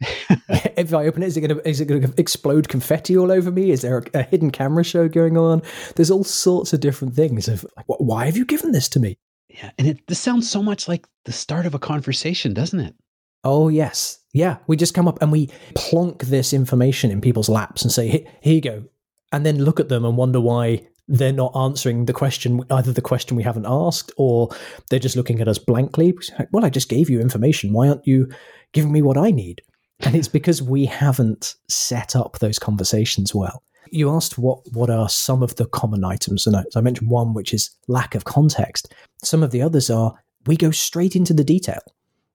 if 0.48 0.94
I 0.94 1.06
open 1.06 1.22
it, 1.22 1.26
is 1.26 1.36
it 1.36 1.40
going 1.40 1.56
to 1.56 1.68
is 1.68 1.80
it 1.80 1.86
going 1.86 2.02
to 2.02 2.14
explode 2.16 2.68
confetti 2.68 3.16
all 3.16 3.32
over 3.32 3.50
me? 3.50 3.70
Is 3.70 3.82
there 3.82 3.98
a, 3.98 4.20
a, 4.20 4.22
hidden 4.22 4.50
camera 4.50 4.84
show 4.84 5.08
going 5.08 5.36
on? 5.36 5.62
There's 5.96 6.10
all 6.10 6.24
sorts 6.24 6.72
of 6.72 6.80
different 6.80 7.14
things. 7.14 7.48
Of 7.48 7.66
like, 7.76 7.86
why 7.86 8.26
have 8.26 8.36
you 8.36 8.44
given 8.44 8.72
this 8.72 8.88
to 8.90 9.00
me? 9.00 9.18
Yeah, 9.48 9.70
and 9.78 9.88
it 9.88 10.06
this 10.06 10.20
sounds 10.20 10.48
so 10.48 10.62
much 10.62 10.86
like 10.86 11.06
the 11.24 11.32
start 11.32 11.66
of 11.66 11.74
a 11.74 11.80
conversation, 11.80 12.54
doesn't 12.54 12.80
it? 12.80 12.94
Oh 13.42 13.68
yes, 13.68 14.20
yeah. 14.32 14.58
We 14.68 14.76
just 14.76 14.94
come 14.94 15.08
up 15.08 15.20
and 15.20 15.32
we 15.32 15.50
plonk 15.74 16.24
this 16.24 16.52
information 16.52 17.10
in 17.10 17.20
people's 17.20 17.48
laps 17.48 17.82
and 17.82 17.90
say, 17.90 18.26
"Here 18.40 18.54
you 18.54 18.60
go," 18.60 18.84
and 19.32 19.44
then 19.44 19.64
look 19.64 19.80
at 19.80 19.88
them 19.88 20.04
and 20.04 20.16
wonder 20.16 20.40
why 20.40 20.86
they're 21.08 21.32
not 21.32 21.56
answering 21.56 22.04
the 22.04 22.12
question, 22.12 22.62
either 22.70 22.92
the 22.92 23.00
question 23.00 23.36
we 23.36 23.42
haven't 23.42 23.66
asked, 23.66 24.12
or 24.16 24.50
they're 24.90 24.98
just 24.98 25.16
looking 25.16 25.40
at 25.40 25.48
us 25.48 25.58
blankly. 25.58 26.14
Well, 26.52 26.64
I 26.64 26.70
just 26.70 26.90
gave 26.90 27.08
you 27.08 27.20
information. 27.20 27.72
Why 27.72 27.88
aren't 27.88 28.06
you 28.06 28.28
giving 28.72 28.92
me 28.92 29.02
what 29.02 29.16
I 29.16 29.30
need? 29.30 29.62
And 30.00 30.14
it's 30.14 30.28
because 30.28 30.62
we 30.62 30.86
haven't 30.86 31.56
set 31.68 32.14
up 32.14 32.38
those 32.38 32.58
conversations 32.58 33.34
well. 33.34 33.62
You 33.90 34.10
asked 34.10 34.38
what 34.38 34.60
what 34.72 34.90
are 34.90 35.08
some 35.08 35.42
of 35.42 35.56
the 35.56 35.66
common 35.66 36.04
items, 36.04 36.46
and 36.46 36.56
I 36.76 36.80
mentioned 36.80 37.10
one 37.10 37.34
which 37.34 37.54
is 37.54 37.70
lack 37.88 38.14
of 38.14 38.24
context. 38.24 38.94
Some 39.24 39.42
of 39.42 39.50
the 39.50 39.62
others 39.62 39.90
are 39.90 40.14
we 40.46 40.56
go 40.56 40.70
straight 40.70 41.16
into 41.16 41.32
the 41.32 41.44
detail. 41.44 41.80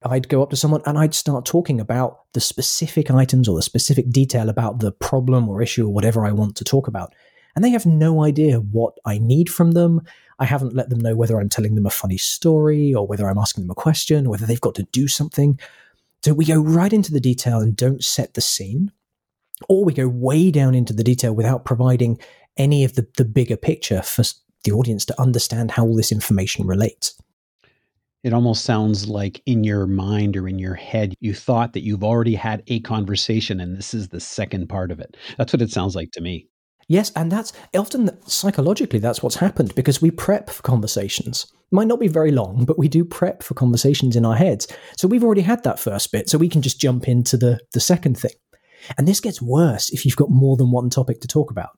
I'd 0.06 0.30
go 0.30 0.44
up 0.44 0.50
to 0.50 0.56
someone 0.56 0.82
and 0.86 0.98
I'd 0.98 1.16
start 1.16 1.46
talking 1.46 1.80
about 1.80 2.20
the 2.34 2.42
specific 2.42 3.10
items 3.10 3.48
or 3.48 3.56
the 3.56 3.62
specific 3.62 4.10
detail 4.10 4.50
about 4.50 4.80
the 4.80 4.92
problem 4.92 5.48
or 5.48 5.62
issue 5.62 5.88
or 5.88 5.94
whatever 5.94 6.26
I 6.26 6.32
want 6.32 6.58
to 6.58 6.64
talk 6.64 6.88
about. 6.88 7.14
And 7.56 7.64
they 7.64 7.70
have 7.70 7.86
no 7.86 8.24
idea 8.24 8.58
what 8.58 8.98
I 9.06 9.18
need 9.20 9.50
from 9.50 9.72
them. 9.72 10.02
I 10.40 10.46
haven't 10.46 10.76
let 10.76 10.90
them 10.90 11.00
know 11.00 11.16
whether 11.16 11.40
I'm 11.40 11.50
telling 11.50 11.76
them 11.76 11.86
a 11.86 11.92
funny 11.92 12.18
story 12.18 12.94
or 12.94 13.08
whether 13.08 13.30
I'm 13.30 13.38
asking 13.38 13.64
them 13.64 13.72
a 13.72 13.76
question, 13.76 14.26
or 14.26 14.32
whether 14.32 14.46
they've 14.46 14.60
got 14.60 14.76
to 14.76 14.88
do 14.92 15.08
something. 15.08 15.60
So 16.24 16.34
we 16.34 16.46
go 16.46 16.62
right 16.62 16.94
into 16.94 17.12
the 17.12 17.20
detail 17.20 17.60
and 17.60 17.76
don't 17.76 18.04
set 18.04 18.34
the 18.34 18.42
scene, 18.42 18.92
or 19.68 19.84
we 19.84 19.94
go 19.94 20.08
way 20.08 20.52
down 20.52 20.74
into 20.74 20.94
the 20.94 21.04
detail 21.04 21.34
without 21.34 21.66
providing 21.66 22.18
any 22.56 22.86
of 22.86 22.94
the, 22.94 23.06
the 23.18 23.26
bigger 23.26 23.58
picture 23.58 24.02
for 24.02 24.24
the 24.64 24.72
audience 24.72 25.04
to 25.06 25.22
understand 25.22 25.72
how 25.72 25.86
all 25.86 25.96
this 25.96 26.12
information 26.14 26.66
relates. 26.66 27.20
It 28.24 28.32
almost 28.32 28.64
sounds 28.64 29.10
like 29.10 29.42
in 29.46 29.66
your 29.66 29.86
mind 29.86 30.38
or 30.38 30.48
in 30.48 30.60
your 30.60 30.76
head, 30.76 31.14
you 31.20 31.34
thought 31.34 31.74
that 31.74 31.84
you've 31.84 32.06
already 32.06 32.36
had 32.36 32.64
a 32.68 32.80
conversation 32.80 33.60
and 33.60 33.76
this 33.76 33.94
is 33.94 34.08
the 34.08 34.22
second 34.22 34.70
part 34.70 34.92
of 34.92 35.02
it. 35.02 35.18
That's 35.38 35.52
what 35.52 35.62
it 35.62 35.72
sounds 35.72 35.94
like 35.94 36.12
to 36.12 36.22
me. 36.22 36.48
Yes, 36.88 37.12
and 37.18 37.30
that's 37.30 37.52
often 37.76 38.18
psychologically 38.28 39.00
that's 39.00 39.22
what's 39.22 39.36
happened 39.36 39.76
because 39.76 40.02
we 40.02 40.10
prep 40.10 40.50
for 40.50 40.62
conversations. 40.64 41.52
Might 41.74 41.88
not 41.88 42.00
be 42.00 42.08
very 42.08 42.32
long, 42.32 42.66
but 42.66 42.78
we 42.78 42.88
do 42.88 43.04
prep 43.04 43.42
for 43.42 43.56
conversations 43.56 44.16
in 44.16 44.26
our 44.26 44.36
heads. 44.36 44.68
So 44.96 45.08
we've 45.08 45.24
already 45.24 45.42
had 45.42 45.64
that 45.64 45.80
first 45.80 46.12
bit, 46.12 46.30
so 46.30 46.38
we 46.38 46.48
can 46.48 46.62
just 46.62 46.80
jump 46.80 47.08
into 47.08 47.36
the 47.36 47.60
the 47.74 47.80
second 47.80 48.18
thing. 48.18 48.32
And 48.98 49.08
this 49.08 49.20
gets 49.20 49.42
worse 49.42 49.90
if 49.90 50.06
you've 50.06 50.16
got 50.16 50.30
more 50.30 50.56
than 50.56 50.72
one 50.72 50.90
topic 50.90 51.20
to 51.22 51.28
talk 51.28 51.50
about. 51.50 51.72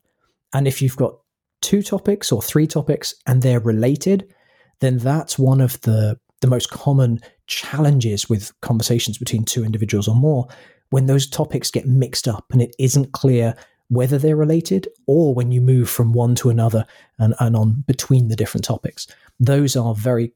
And 0.54 0.68
if 0.68 0.82
you've 0.82 0.98
got 0.98 1.16
two 1.62 1.82
topics 1.82 2.32
or 2.32 2.42
three 2.42 2.68
topics 2.68 3.16
and 3.26 3.42
they're 3.42 3.60
related, 3.60 4.34
then 4.82 4.98
that's 4.98 5.40
one 5.40 5.62
of 5.62 5.80
the 5.82 6.20
the 6.42 6.48
most 6.48 6.70
common 6.70 7.20
challenges 7.48 8.30
with 8.30 8.52
conversations 8.62 9.18
between 9.18 9.46
two 9.46 9.64
individuals 9.64 10.08
or 10.08 10.16
more 10.16 10.48
when 10.90 11.06
those 11.06 11.28
topics 11.28 11.72
get 11.72 11.88
mixed 11.88 12.28
up 12.28 12.46
and 12.52 12.62
it 12.62 12.76
isn't 12.78 13.14
clear 13.14 13.56
whether 13.90 14.18
they're 14.18 14.36
related 14.36 14.88
or 15.08 15.34
when 15.34 15.52
you 15.52 15.62
move 15.62 15.90
from 15.90 16.14
one 16.14 16.36
to 16.36 16.50
another 16.50 16.86
and, 17.20 17.36
and 17.40 17.56
on 17.56 17.84
between 17.88 18.28
the 18.28 18.36
different 18.36 18.64
topics. 18.64 19.08
Those 19.40 19.76
are 19.76 19.94
very 19.94 20.34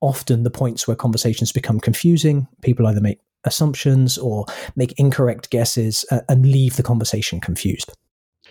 often 0.00 0.42
the 0.42 0.50
points 0.50 0.86
where 0.86 0.96
conversations 0.96 1.52
become 1.52 1.80
confusing. 1.80 2.46
People 2.62 2.86
either 2.86 3.00
make 3.00 3.20
assumptions 3.44 4.18
or 4.18 4.44
make 4.76 4.92
incorrect 4.98 5.50
guesses 5.50 6.04
uh, 6.10 6.20
and 6.28 6.46
leave 6.46 6.76
the 6.76 6.82
conversation 6.82 7.40
confused. 7.40 7.92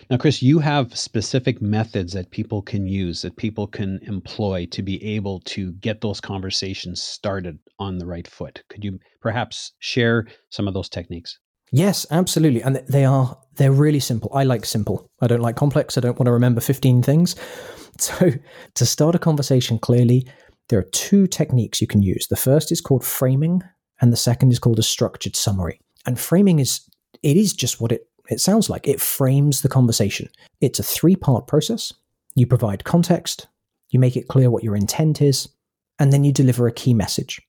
Now, 0.08 0.16
Chris, 0.16 0.42
you 0.42 0.58
have 0.60 0.96
specific 0.96 1.60
methods 1.60 2.14
that 2.14 2.30
people 2.30 2.62
can 2.62 2.86
use, 2.86 3.22
that 3.22 3.36
people 3.36 3.66
can 3.66 4.00
employ 4.02 4.66
to 4.70 4.82
be 4.82 5.02
able 5.04 5.40
to 5.40 5.72
get 5.72 6.00
those 6.00 6.20
conversations 6.20 7.02
started 7.02 7.58
on 7.78 7.98
the 7.98 8.06
right 8.06 8.26
foot. 8.26 8.62
Could 8.70 8.84
you 8.84 8.98
perhaps 9.20 9.72
share 9.78 10.26
some 10.48 10.66
of 10.66 10.74
those 10.74 10.88
techniques? 10.88 11.38
Yes, 11.70 12.06
absolutely. 12.10 12.62
And 12.62 12.76
they 12.88 13.04
are 13.04 13.38
they're 13.60 13.70
really 13.70 14.00
simple. 14.00 14.30
I 14.34 14.44
like 14.44 14.64
simple. 14.64 15.06
I 15.20 15.26
don't 15.26 15.42
like 15.42 15.54
complex. 15.54 15.98
I 15.98 16.00
don't 16.00 16.18
want 16.18 16.26
to 16.26 16.32
remember 16.32 16.60
15 16.60 17.02
things. 17.02 17.36
So, 17.98 18.30
to 18.76 18.86
start 18.86 19.14
a 19.14 19.18
conversation 19.18 19.78
clearly, 19.78 20.26
there 20.70 20.78
are 20.78 20.90
two 20.92 21.26
techniques 21.26 21.82
you 21.82 21.86
can 21.86 22.00
use. 22.00 22.28
The 22.28 22.36
first 22.36 22.72
is 22.72 22.80
called 22.80 23.04
framing 23.04 23.62
and 24.00 24.10
the 24.10 24.16
second 24.16 24.52
is 24.52 24.58
called 24.58 24.78
a 24.78 24.82
structured 24.82 25.36
summary. 25.36 25.82
And 26.06 26.18
framing 26.18 26.60
is 26.60 26.80
it 27.22 27.36
is 27.36 27.52
just 27.52 27.78
what 27.78 27.92
it 27.92 28.08
it 28.30 28.40
sounds 28.40 28.70
like. 28.70 28.88
It 28.88 29.02
frames 29.02 29.60
the 29.60 29.68
conversation. 29.68 30.30
It's 30.62 30.78
a 30.78 30.82
three-part 30.84 31.46
process. 31.46 31.92
You 32.36 32.46
provide 32.46 32.84
context, 32.84 33.48
you 33.90 34.00
make 34.00 34.16
it 34.16 34.28
clear 34.28 34.50
what 34.50 34.64
your 34.64 34.76
intent 34.76 35.20
is, 35.20 35.46
and 35.98 36.10
then 36.10 36.24
you 36.24 36.32
deliver 36.32 36.66
a 36.66 36.72
key 36.72 36.94
message. 36.94 37.42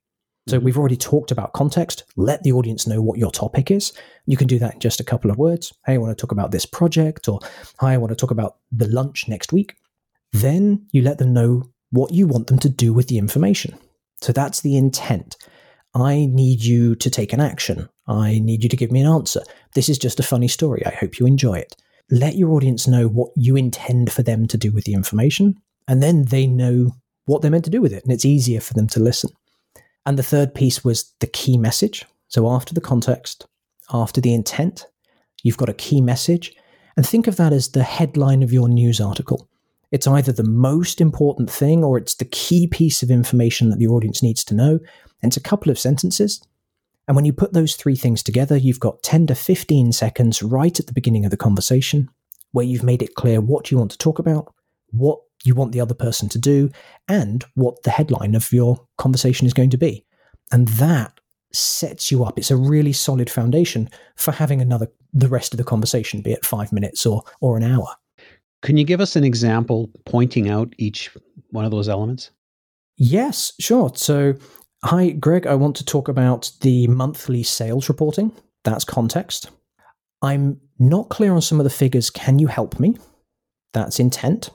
So 0.48 0.58
mm-hmm. 0.58 0.66
we've 0.66 0.78
already 0.78 0.98
talked 0.98 1.32
about 1.32 1.54
context. 1.54 2.04
Let 2.16 2.44
the 2.44 2.52
audience 2.52 2.88
know 2.88 3.02
what 3.02 3.20
your 3.20 3.32
topic 3.32 3.72
is. 3.72 3.94
You 4.26 4.38
can 4.38 4.48
do 4.48 4.60
that 4.60 4.76
in 4.76 4.80
just 4.80 5.00
a 5.00 5.04
couple 5.04 5.32
of 5.32 5.38
words. 5.38 5.74
Hey, 5.86 5.96
I 5.96 5.98
want 5.98 6.18
to 6.18 6.22
talk 6.22 6.32
about 6.32 6.52
this 6.52 6.66
project, 6.66 7.28
or 7.28 7.40
hi, 7.80 7.94
I 7.94 7.98
want 7.98 8.10
to 8.10 8.16
talk 8.16 8.32
about 8.32 8.58
the 8.72 8.88
lunch 8.88 9.28
next 9.28 9.54
week. 9.54 9.76
Then 10.34 10.88
you 10.92 11.02
let 11.02 11.18
them 11.18 11.34
know 11.34 11.70
what 11.92 12.14
you 12.14 12.26
want 12.26 12.48
them 12.48 12.60
to 12.60 12.70
do 12.70 12.94
with 12.94 13.08
the 13.08 13.18
information. 13.18 13.78
So 14.22 14.32
that's 14.32 14.62
the 14.62 14.78
intent. 14.78 15.38
I 15.94 16.26
need 16.26 16.64
you 16.64 16.96
to 16.96 17.10
take 17.10 17.34
an 17.34 17.42
action. 17.42 17.90
I 18.08 18.40
need 18.40 18.64
you 18.64 18.70
to 18.70 18.78
give 18.78 18.92
me 18.92 19.02
an 19.02 19.12
answer. 19.12 19.42
This 19.76 19.90
is 19.90 19.98
just 19.98 20.20
a 20.20 20.24
funny 20.24 20.48
story. 20.48 20.86
I 20.86 20.92
hope 20.92 21.20
you 21.20 21.26
enjoy 21.26 21.56
it. 21.56 21.76
Let 22.10 22.36
your 22.36 22.52
audience 22.52 22.88
know 22.88 23.08
what 23.08 23.32
you 23.36 23.56
intend 23.56 24.12
for 24.12 24.24
them 24.24 24.48
to 24.48 24.58
do 24.58 24.72
with 24.72 24.86
the 24.86 24.94
information, 24.94 25.56
and 25.88 26.02
then 26.02 26.26
they 26.26 26.48
know 26.48 26.92
what 27.26 27.42
they're 27.42 27.52
meant 27.52 27.66
to 27.66 27.72
do 27.72 27.82
with 27.82 27.94
it, 27.94 28.04
and 28.04 28.12
it's 28.12 28.26
easier 28.26 28.60
for 28.60 28.74
them 28.74 28.88
to 28.88 29.00
listen. 29.00 29.30
And 30.06 30.18
the 30.18 30.24
third 30.24 30.56
piece 30.56 30.84
was 30.84 31.14
the 31.20 31.28
key 31.28 31.58
message. 31.58 32.06
So 32.28 32.50
after 32.50 32.74
the 32.74 32.82
context, 32.82 33.46
after 33.92 34.22
the 34.22 34.34
intent, 34.34 34.88
you've 35.44 35.58
got 35.58 35.70
a 35.70 35.74
key 35.74 36.02
message. 36.02 36.56
And 36.98 37.06
think 37.06 37.28
of 37.28 37.36
that 37.38 37.54
as 37.54 37.70
the 37.70 37.84
headline 37.84 38.44
of 38.44 38.54
your 38.54 38.70
news 38.70 39.00
article. 39.00 39.48
It's 39.92 40.08
either 40.08 40.32
the 40.32 40.44
most 40.44 41.02
important 41.02 41.52
thing 41.52 41.84
or 41.84 41.98
it's 41.98 42.16
the 42.16 42.26
key 42.26 42.68
piece 42.68 43.04
of 43.04 43.12
information 43.12 43.70
that 43.70 43.80
the 43.80 43.88
audience 43.88 44.24
needs 44.24 44.44
to 44.46 44.56
know. 44.56 44.80
And 45.22 45.30
it's 45.30 45.38
a 45.38 45.42
couple 45.42 45.70
of 45.70 45.80
sentences. 45.80 46.42
And 47.08 47.16
when 47.16 47.26
you 47.26 47.34
put 47.34 47.54
those 47.54 47.76
three 47.76 47.96
things 47.96 48.24
together, 48.24 48.56
you've 48.56 48.80
got 48.80 49.04
10 49.04 49.28
to 49.28 49.36
15 49.36 49.92
seconds 49.92 50.42
right 50.42 50.80
at 50.80 50.88
the 50.88 50.94
beginning 50.94 51.26
of 51.26 51.32
the 51.32 51.38
conversation 51.38 52.10
where 52.52 52.66
you've 52.66 52.84
made 52.84 53.02
it 53.02 53.16
clear 53.16 53.42
what 53.42 53.72
you 53.72 53.78
want 53.78 53.92
to 53.92 53.98
talk 53.98 54.20
about, 54.20 54.54
what 54.92 55.20
you 55.44 55.56
want 55.56 55.72
the 55.72 55.82
other 55.82 55.94
person 55.94 56.30
to 56.30 56.40
do, 56.40 56.70
and 57.08 57.44
what 57.56 57.84
the 57.84 57.92
headline 57.92 58.36
of 58.36 58.52
your 58.52 58.88
conversation 58.98 59.48
is 59.48 59.54
going 59.54 59.70
to 59.72 59.78
be. 59.78 60.06
And 60.52 60.68
that 60.70 61.20
sets 61.54 62.12
you 62.12 62.24
up. 62.24 62.38
It's 62.38 62.52
a 62.52 62.58
really 62.58 62.94
solid 62.94 63.30
foundation 63.30 63.90
for 64.16 64.32
having 64.32 64.62
another 64.62 64.88
the 65.14 65.28
rest 65.28 65.54
of 65.54 65.58
the 65.58 65.64
conversation, 65.64 66.22
be 66.22 66.32
it 66.32 66.46
five 66.46 66.72
minutes 66.72 67.06
or 67.06 67.24
or 67.42 67.58
an 67.58 67.64
hour. 67.64 67.88
Can 68.62 68.78
you 68.78 68.84
give 68.84 69.02
us 69.02 69.16
an 69.16 69.24
example 69.24 69.90
pointing 70.06 70.50
out 70.50 70.74
each 70.78 71.10
one 71.50 71.66
of 71.66 71.72
those 71.72 71.90
elements? 71.90 72.32
Yes, 72.98 73.54
sure. 73.60 73.92
So, 73.96 74.36
hi, 74.84 75.12
Greg. 75.12 75.48
I 75.48 75.56
want 75.56 75.76
to 75.78 75.86
talk 75.86 76.08
about 76.08 76.52
the 76.62 76.86
monthly 76.88 77.42
sales 77.42 77.90
reporting. 77.90 78.32
That's 78.64 78.86
context. 78.86 79.50
I'm 80.22 80.62
not 80.78 81.10
clear 81.10 81.34
on 81.34 81.42
some 81.42 81.60
of 81.60 81.64
the 81.64 81.72
figures. 81.72 82.12
Can 82.12 82.38
you 82.38 82.48
help 82.48 82.80
me? 82.80 82.98
That's 83.74 84.00
intent. 84.00 84.52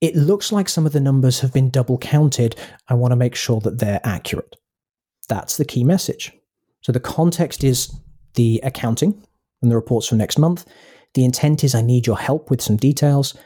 It 0.00 0.16
looks 0.16 0.50
like 0.50 0.68
some 0.68 0.86
of 0.86 0.92
the 0.92 1.00
numbers 1.00 1.40
have 1.40 1.52
been 1.52 1.70
double 1.70 1.98
counted. 1.98 2.56
I 2.88 2.94
want 2.94 3.12
to 3.12 3.16
make 3.16 3.34
sure 3.34 3.60
that 3.60 3.78
they're 3.78 4.00
accurate. 4.02 4.56
That's 5.28 5.56
the 5.56 5.64
key 5.64 5.84
message. 5.84 6.32
So 6.80 6.92
the 6.92 7.00
context 7.00 7.62
is 7.62 7.94
the 8.34 8.60
accounting 8.64 9.22
and 9.60 9.70
the 9.70 9.76
reports 9.76 10.08
for 10.08 10.16
next 10.16 10.38
month. 10.38 10.64
The 11.14 11.24
intent 11.24 11.64
is 11.64 11.74
I 11.74 11.82
need 11.82 12.06
your 12.06 12.18
help 12.18 12.50
with 12.50 12.62
some 12.62 12.76
details. 12.76 13.36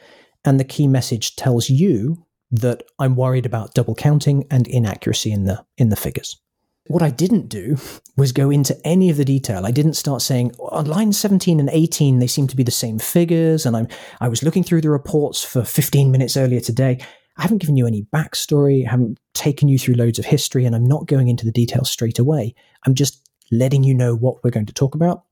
And 0.45 0.59
the 0.59 0.63
key 0.63 0.87
message 0.87 1.35
tells 1.35 1.69
you 1.69 2.25
that 2.51 2.83
I'm 2.99 3.15
worried 3.15 3.45
about 3.45 3.73
double 3.73 3.95
counting 3.95 4.45
and 4.49 4.67
inaccuracy 4.67 5.31
in 5.31 5.45
the 5.45 5.65
in 5.77 5.89
the 5.89 5.95
figures. 5.95 6.39
What 6.87 7.01
I 7.01 7.09
didn't 7.09 7.49
do 7.49 7.77
was 8.15 8.31
go 8.31 8.51
into 8.51 8.79
any 8.85 9.09
of 9.09 9.17
the 9.17 9.25
detail. 9.25 9.65
I 9.65 9.71
didn't 9.71 9.95
start 9.95 10.21
saying 10.21 10.51
on 10.59 10.85
line 10.85 11.13
17 11.13 11.59
and 11.59 11.69
18 11.69 12.19
they 12.19 12.27
seem 12.27 12.47
to 12.47 12.55
be 12.55 12.61
the 12.61 12.71
same 12.71 12.99
figures 12.99 13.65
and 13.65 13.75
I'm 13.75 13.87
I 14.21 14.27
was 14.27 14.43
looking 14.43 14.63
through 14.63 14.81
the 14.81 14.91
reports 14.91 15.43
for 15.43 15.63
15 15.63 16.11
minutes 16.11 16.37
earlier 16.37 16.59
today. 16.59 16.99
I 17.37 17.41
haven't 17.41 17.57
given 17.57 17.75
you 17.75 17.87
any 17.87 18.03
backstory, 18.13 18.85
I 18.85 18.91
haven't 18.91 19.19
taken 19.33 19.67
you 19.67 19.79
through 19.79 19.95
loads 19.95 20.19
of 20.19 20.25
history 20.25 20.63
and 20.63 20.75
I'm 20.75 20.85
not 20.85 21.07
going 21.07 21.27
into 21.27 21.43
the 21.43 21.51
details 21.51 21.89
straight 21.89 22.19
away. 22.19 22.53
I'm 22.85 22.93
just 22.93 23.27
letting 23.51 23.83
you 23.83 23.95
know 23.95 24.15
what 24.15 24.43
we're 24.43 24.51
going 24.51 24.67
to 24.67 24.73
talk 24.73 24.93
about. 24.93 25.23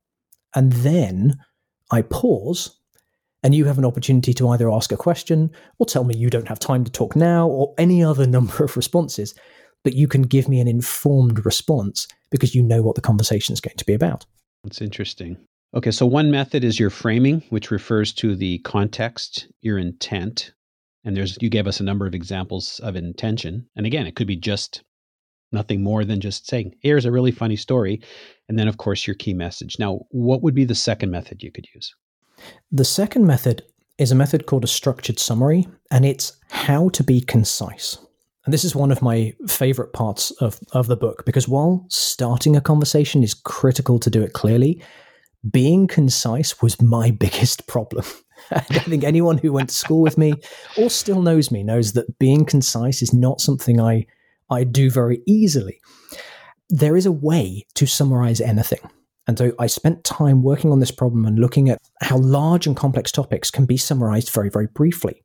And 0.55 0.73
then 0.73 1.37
I 1.91 2.01
pause 2.01 2.79
and 3.43 3.53
you 3.53 3.65
have 3.65 3.77
an 3.77 3.85
opportunity 3.85 4.33
to 4.33 4.49
either 4.49 4.71
ask 4.71 4.91
a 4.91 4.97
question 4.97 5.51
or 5.77 5.85
tell 5.85 6.03
me 6.03 6.17
you 6.17 6.31
don't 6.31 6.47
have 6.47 6.59
time 6.59 6.83
to 6.83 6.91
talk 6.91 7.15
now 7.15 7.47
or 7.47 7.75
any 7.77 8.03
other 8.03 8.25
number 8.35 8.63
of 8.63 8.75
responses 8.75 9.35
but 9.83 9.93
you 9.93 10.07
can 10.07 10.23
give 10.23 10.47
me 10.47 10.59
an 10.59 10.67
informed 10.67 11.45
response 11.45 12.07
because 12.31 12.55
you 12.55 12.63
know 12.63 12.81
what 12.81 12.95
the 12.95 13.01
conversation 13.01 13.53
is 13.53 13.61
going 13.61 13.77
to 13.77 13.85
be 13.85 13.93
about. 13.93 14.25
That's 14.63 14.81
interesting. 14.81 15.37
Okay, 15.75 15.91
so 15.91 16.05
one 16.05 16.31
method 16.31 16.63
is 16.63 16.79
your 16.79 16.89
framing, 16.89 17.41
which 17.49 17.71
refers 17.71 18.13
to 18.13 18.35
the 18.35 18.59
context, 18.59 19.47
your 19.61 19.77
intent. 19.77 20.53
And 21.03 21.17
there's 21.17 21.37
you 21.41 21.49
gave 21.49 21.67
us 21.67 21.79
a 21.79 21.83
number 21.83 22.05
of 22.05 22.13
examples 22.13 22.79
of 22.83 22.95
intention. 22.95 23.67
And 23.75 23.85
again, 23.85 24.07
it 24.07 24.15
could 24.15 24.27
be 24.27 24.35
just 24.35 24.83
nothing 25.51 25.83
more 25.83 26.05
than 26.05 26.19
just 26.19 26.47
saying, 26.47 26.75
here's 26.81 27.05
a 27.05 27.11
really 27.11 27.31
funny 27.31 27.55
story. 27.55 28.01
And 28.49 28.57
then, 28.57 28.67
of 28.67 28.77
course, 28.77 29.07
your 29.07 29.15
key 29.15 29.33
message. 29.33 29.77
Now, 29.79 30.01
what 30.09 30.41
would 30.41 30.55
be 30.55 30.65
the 30.65 30.75
second 30.75 31.11
method 31.11 31.43
you 31.43 31.51
could 31.51 31.67
use? 31.73 31.93
The 32.71 32.85
second 32.85 33.25
method 33.25 33.63
is 33.97 34.11
a 34.11 34.15
method 34.15 34.45
called 34.45 34.63
a 34.63 34.67
structured 34.67 35.19
summary, 35.19 35.67
and 35.91 36.05
it's 36.05 36.33
how 36.49 36.89
to 36.89 37.03
be 37.03 37.21
concise. 37.21 37.97
And 38.45 38.53
this 38.53 38.65
is 38.65 38.75
one 38.75 38.91
of 38.91 39.01
my 39.01 39.33
favorite 39.47 39.93
parts 39.93 40.31
of, 40.41 40.59
of 40.73 40.87
the 40.87 40.97
book 40.97 41.25
because 41.25 41.47
while 41.47 41.85
starting 41.89 42.55
a 42.55 42.61
conversation 42.61 43.23
is 43.23 43.33
critical 43.33 43.99
to 43.99 44.09
do 44.09 44.21
it 44.21 44.33
clearly, 44.33 44.83
being 45.49 45.87
concise 45.87 46.61
was 46.61 46.81
my 46.81 47.11
biggest 47.19 47.67
problem. 47.67 48.05
I 48.51 48.59
think 48.61 49.03
anyone 49.03 49.37
who 49.37 49.53
went 49.53 49.69
to 49.69 49.75
school 49.75 50.01
with 50.01 50.17
me 50.17 50.33
or 50.77 50.89
still 50.89 51.21
knows 51.21 51.51
me 51.51 51.63
knows 51.63 51.93
that 51.93 52.19
being 52.19 52.45
concise 52.45 53.01
is 53.01 53.13
not 53.13 53.39
something 53.39 53.79
I, 53.79 54.05
I 54.49 54.65
do 54.65 54.89
very 54.89 55.21
easily. 55.25 55.79
There 56.69 56.97
is 56.97 57.05
a 57.05 57.11
way 57.11 57.65
to 57.75 57.85
summarize 57.85 58.41
anything. 58.41 58.79
And 59.27 59.37
so 59.37 59.53
I 59.57 59.67
spent 59.67 60.03
time 60.03 60.43
working 60.43 60.71
on 60.71 60.79
this 60.79 60.91
problem 60.91 61.25
and 61.25 61.39
looking 61.39 61.69
at 61.69 61.79
how 62.01 62.17
large 62.17 62.67
and 62.67 62.75
complex 62.75 63.11
topics 63.11 63.49
can 63.49 63.65
be 63.65 63.77
summarized 63.77 64.29
very, 64.31 64.49
very 64.49 64.67
briefly. 64.67 65.23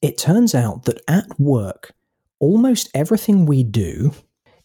It 0.00 0.18
turns 0.18 0.54
out 0.54 0.84
that 0.84 1.00
at 1.08 1.26
work, 1.38 1.92
almost 2.40 2.90
everything 2.94 3.46
we 3.46 3.62
do 3.62 4.12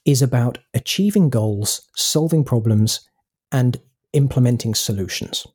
is 0.06 0.22
about 0.22 0.58
achieving 0.74 1.30
goals, 1.30 1.88
solving 1.96 2.44
problems, 2.44 3.08
and 3.52 3.80
implementing 4.14 4.74
solutions. 4.74 5.46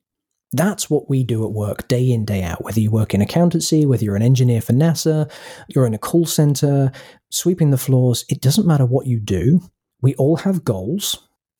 That's 0.53 0.89
what 0.89 1.11
we 1.11 1.25
do 1.25 1.45
at 1.45 1.53
work 1.53 1.89
day 1.89 2.11
in, 2.11 2.25
day 2.25 2.43
out. 2.43 2.63
Whether 2.63 2.81
you 2.81 2.91
work 2.91 3.15
in 3.15 3.21
accountancy, 3.21 3.85
whether 3.85 4.05
you're 4.05 4.17
an 4.17 4.23
engineer 4.23 4.61
for 4.61 4.73
NASA, 4.73 5.31
you're 5.69 5.87
in 5.87 5.95
a 5.95 5.99
call 5.99 6.25
center, 6.25 6.93
sweeping 7.31 7.71
the 7.71 7.79
floors, 7.79 8.25
it 8.29 8.41
doesn't 8.41 8.67
matter 8.67 8.87
what 8.87 9.07
you 9.07 9.19
do. 9.19 9.61
We 10.01 10.15
all 10.15 10.37
have 10.37 10.65
goals. 10.65 11.19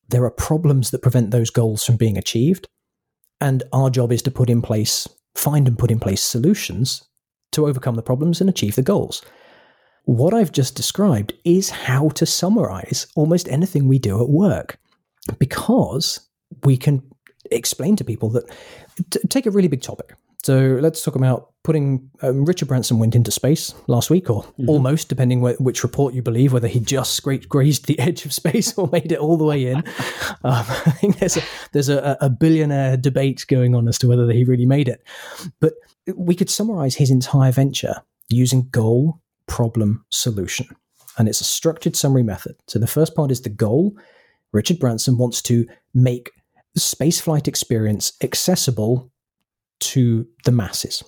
There 0.09 0.25
are 0.25 0.31
problems 0.31 0.93
that 0.93 1.03
prevent 1.03 1.33
those 1.33 1.51
goals 1.51 1.85
from 1.85 1.97
being 1.97 2.17
achieved. 2.17 2.69
And 3.41 3.65
our 3.73 3.91
job 3.91 4.13
is 4.13 4.23
to 4.23 4.31
put 4.31 4.49
in 4.49 4.63
place, 4.63 5.09
find 5.35 5.67
and 5.67 5.79
put 5.79 5.91
in 5.91 5.99
place 5.99 6.23
solutions 6.23 7.03
to 7.53 7.67
overcome 7.67 7.97
the 7.97 8.03
problems 8.03 8.41
and 8.41 8.49
achieve 8.49 8.77
the 8.77 8.83
goals. 8.83 9.23
What 10.07 10.33
I've 10.33 10.53
just 10.53 10.77
described 10.77 11.35
is 11.45 11.69
how 11.69 12.11
to 12.11 12.25
summarize 12.25 13.09
almost 13.17 13.49
anything 13.49 13.89
we 13.89 13.99
do 13.99 14.23
at 14.23 14.29
work 14.29 14.79
because 15.41 16.21
we 16.65 16.77
can 16.77 17.03
explain 17.51 17.97
to 17.97 18.05
people 18.05 18.31
that 18.31 18.45
t- 19.11 19.21
take 19.29 19.47
a 19.47 19.51
really 19.51 19.67
big 19.67 19.83
topic. 19.83 20.15
So 20.45 20.79
let's 20.81 21.03
talk 21.03 21.17
about 21.17 21.51
putting 21.65 22.09
um, 22.23 22.45
Richard 22.45 22.69
Branson 22.69 23.01
went 23.01 23.17
into 23.17 23.33
space 23.33 23.75
last 23.89 24.09
week, 24.09 24.31
or 24.31 24.45
mm-hmm. 24.45 24.69
almost, 24.69 25.09
depending 25.09 25.41
wh- 25.41 25.61
which 25.61 25.83
report 25.83 26.15
you 26.15 26.23
believe, 26.23 26.53
whether 26.53 26.69
he 26.69 26.79
just 26.79 27.15
scraped, 27.15 27.49
grazed 27.49 27.87
the 27.87 27.99
edge 27.99 28.25
of 28.25 28.33
space 28.33 28.79
or 28.79 28.89
made 28.93 29.11
it 29.11 29.19
all 29.19 29.37
the 29.37 29.45
way 29.45 29.67
in. 29.67 29.79
um, 29.79 29.85
I 30.45 30.93
think 31.01 31.19
there's 31.19 31.37
a 31.37 31.43
there's 31.73 31.89
a, 31.89 32.17
a 32.21 32.31
billionaire 32.31 32.97
debate 32.97 33.45
going 33.49 33.75
on 33.75 33.89
as 33.89 33.99
to 33.99 34.09
whether 34.09 34.31
he 34.31 34.45
really 34.45 34.67
made 34.67 34.87
it. 34.87 35.03
But 35.59 35.73
we 36.15 36.37
could 36.37 36.49
summarize 36.49 36.95
his 36.95 37.11
entire 37.11 37.51
venture 37.51 38.03
using 38.29 38.69
goal, 38.71 39.21
problem, 39.47 40.05
solution, 40.11 40.69
and 41.19 41.29
it's 41.29 41.41
a 41.41 41.45
structured 41.45 41.97
summary 41.97 42.23
method. 42.23 42.57
So 42.69 42.79
the 42.79 42.87
first 42.87 43.15
part 43.15 43.31
is 43.31 43.41
the 43.41 43.49
goal. 43.49 43.97
Richard 44.53 44.79
Branson 44.79 45.19
wants 45.19 45.43
to 45.43 45.67
make 45.95 46.31
spaceflight 46.79 47.49
experience 47.49 48.13
accessible 48.23 49.11
to 49.81 50.27
the 50.45 50.53
masses. 50.53 51.03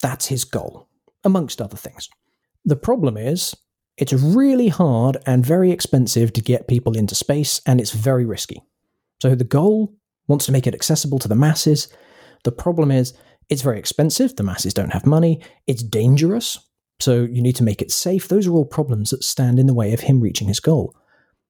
That's 0.00 0.26
his 0.26 0.44
goal, 0.44 0.88
amongst 1.24 1.60
other 1.60 1.76
things. 1.76 2.08
The 2.64 2.76
problem 2.76 3.16
is, 3.16 3.54
it's 3.98 4.12
really 4.12 4.68
hard 4.68 5.18
and 5.26 5.44
very 5.44 5.70
expensive 5.70 6.32
to 6.32 6.40
get 6.40 6.68
people 6.68 6.96
into 6.96 7.14
space, 7.14 7.60
and 7.66 7.80
it's 7.80 7.92
very 7.92 8.24
risky. 8.24 8.62
So 9.20 9.34
the 9.34 9.44
goal 9.44 9.94
wants 10.28 10.46
to 10.46 10.52
make 10.52 10.66
it 10.66 10.74
accessible 10.74 11.18
to 11.20 11.28
the 11.28 11.34
masses. 11.34 11.88
The 12.44 12.52
problem 12.52 12.90
is, 12.90 13.14
it's 13.48 13.62
very 13.62 13.78
expensive, 13.78 14.34
the 14.36 14.42
masses 14.42 14.72
don't 14.72 14.92
have 14.92 15.06
money, 15.06 15.42
it's 15.66 15.82
dangerous, 15.82 16.58
so 17.02 17.22
you 17.22 17.42
need 17.42 17.56
to 17.56 17.64
make 17.64 17.82
it 17.82 17.90
safe. 17.90 18.28
Those 18.28 18.46
are 18.46 18.52
all 18.52 18.64
problems 18.64 19.10
that 19.10 19.24
stand 19.24 19.58
in 19.58 19.66
the 19.66 19.74
way 19.74 19.92
of 19.92 20.00
him 20.00 20.20
reaching 20.20 20.46
his 20.46 20.60
goal. 20.60 20.94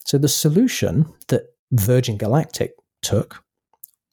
So 0.06 0.16
the 0.16 0.26
solution 0.26 1.12
that 1.28 1.42
Virgin 1.72 2.16
Galactic 2.16 2.72
took 3.02 3.44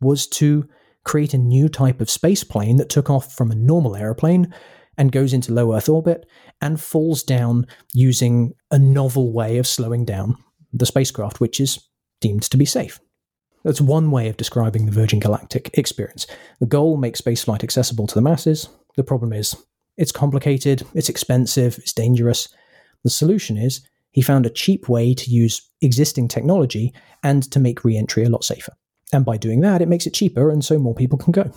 was 0.01 0.27
to 0.27 0.67
create 1.05 1.33
a 1.33 1.37
new 1.37 1.69
type 1.69 2.01
of 2.01 2.09
space 2.09 2.43
plane 2.43 2.75
that 2.75 2.89
took 2.89 3.09
off 3.09 3.33
from 3.33 3.51
a 3.51 3.55
normal 3.55 3.95
aeroplane 3.95 4.53
and 4.97 5.13
goes 5.13 5.33
into 5.33 5.53
low 5.53 5.73
Earth 5.73 5.87
orbit 5.87 6.25
and 6.59 6.81
falls 6.81 7.23
down 7.23 7.65
using 7.93 8.53
a 8.69 8.77
novel 8.77 9.31
way 9.31 9.57
of 9.57 9.65
slowing 9.65 10.03
down 10.03 10.35
the 10.73 10.85
spacecraft, 10.85 11.39
which 11.39 11.61
is 11.61 11.79
deemed 12.19 12.43
to 12.43 12.57
be 12.57 12.65
safe. 12.65 12.99
That's 13.63 13.79
one 13.79 14.11
way 14.11 14.27
of 14.27 14.35
describing 14.35 14.85
the 14.85 14.91
Virgin 14.91 15.21
Galactic 15.21 15.71
experience. 15.75 16.27
The 16.59 16.65
goal 16.65 16.97
makes 16.97 17.21
spaceflight 17.21 17.63
accessible 17.63 18.07
to 18.07 18.15
the 18.15 18.21
masses. 18.21 18.67
The 18.97 19.05
problem 19.05 19.31
is 19.31 19.55
it's 19.99 20.11
complicated, 20.11 20.83
it's 20.95 21.09
expensive, 21.09 21.77
it's 21.77 21.93
dangerous. 21.93 22.47
The 23.03 23.09
solution 23.09 23.57
is 23.57 23.81
he 24.11 24.21
found 24.21 24.45
a 24.45 24.49
cheap 24.49 24.89
way 24.89 25.13
to 25.13 25.29
use 25.29 25.61
existing 25.81 26.29
technology 26.29 26.93
and 27.21 27.43
to 27.51 27.59
make 27.59 27.83
re 27.83 27.97
entry 27.97 28.23
a 28.23 28.29
lot 28.29 28.43
safer. 28.43 28.73
And 29.11 29.25
by 29.25 29.37
doing 29.37 29.59
that, 29.61 29.81
it 29.81 29.87
makes 29.87 30.07
it 30.07 30.13
cheaper, 30.13 30.49
and 30.49 30.63
so 30.63 30.79
more 30.79 30.95
people 30.95 31.17
can 31.17 31.31
go. 31.31 31.51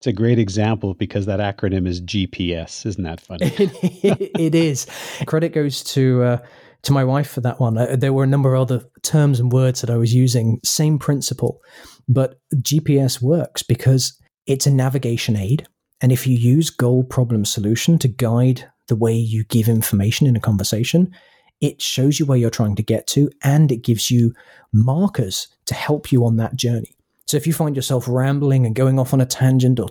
It's 0.00 0.06
a 0.06 0.12
great 0.12 0.38
example 0.38 0.94
because 0.94 1.26
that 1.26 1.40
acronym 1.40 1.86
is 1.86 2.00
GPS. 2.02 2.84
Isn't 2.84 3.04
that 3.04 3.20
funny? 3.20 3.46
it 3.58 4.54
is. 4.54 4.86
Credit 5.24 5.52
goes 5.52 5.82
to 5.84 6.22
uh, 6.22 6.38
to 6.82 6.92
my 6.92 7.04
wife 7.04 7.30
for 7.30 7.40
that 7.42 7.60
one. 7.60 7.78
Uh, 7.78 7.96
there 7.96 8.12
were 8.12 8.24
a 8.24 8.28
number 8.28 8.54
of 8.54 8.62
other 8.62 8.84
terms 9.02 9.38
and 9.38 9.52
words 9.52 9.80
that 9.80 9.90
I 9.90 9.96
was 9.96 10.12
using. 10.12 10.60
Same 10.64 10.98
principle, 10.98 11.60
but 12.08 12.38
GPS 12.56 13.22
works 13.22 13.62
because 13.62 14.20
it's 14.46 14.66
a 14.66 14.70
navigation 14.70 15.36
aid, 15.36 15.66
and 16.00 16.12
if 16.12 16.26
you 16.26 16.36
use 16.36 16.70
goal 16.70 17.04
problem 17.04 17.44
solution 17.44 17.98
to 17.98 18.08
guide 18.08 18.70
the 18.88 18.96
way 18.96 19.14
you 19.14 19.44
give 19.44 19.68
information 19.68 20.26
in 20.26 20.36
a 20.36 20.40
conversation, 20.40 21.12
it 21.60 21.80
shows 21.80 22.20
you 22.20 22.26
where 22.26 22.38
you're 22.38 22.50
trying 22.50 22.76
to 22.76 22.82
get 22.82 23.06
to 23.08 23.30
and 23.42 23.72
it 23.72 23.82
gives 23.82 24.10
you 24.10 24.34
markers 24.72 25.48
to 25.66 25.74
help 25.74 26.12
you 26.12 26.24
on 26.24 26.36
that 26.36 26.56
journey. 26.56 26.96
So 27.26 27.36
if 27.36 27.46
you 27.46 27.52
find 27.52 27.74
yourself 27.74 28.06
rambling 28.06 28.66
and 28.66 28.74
going 28.74 29.00
off 29.00 29.12
on 29.12 29.20
a 29.20 29.26
tangent, 29.26 29.80
or 29.80 29.88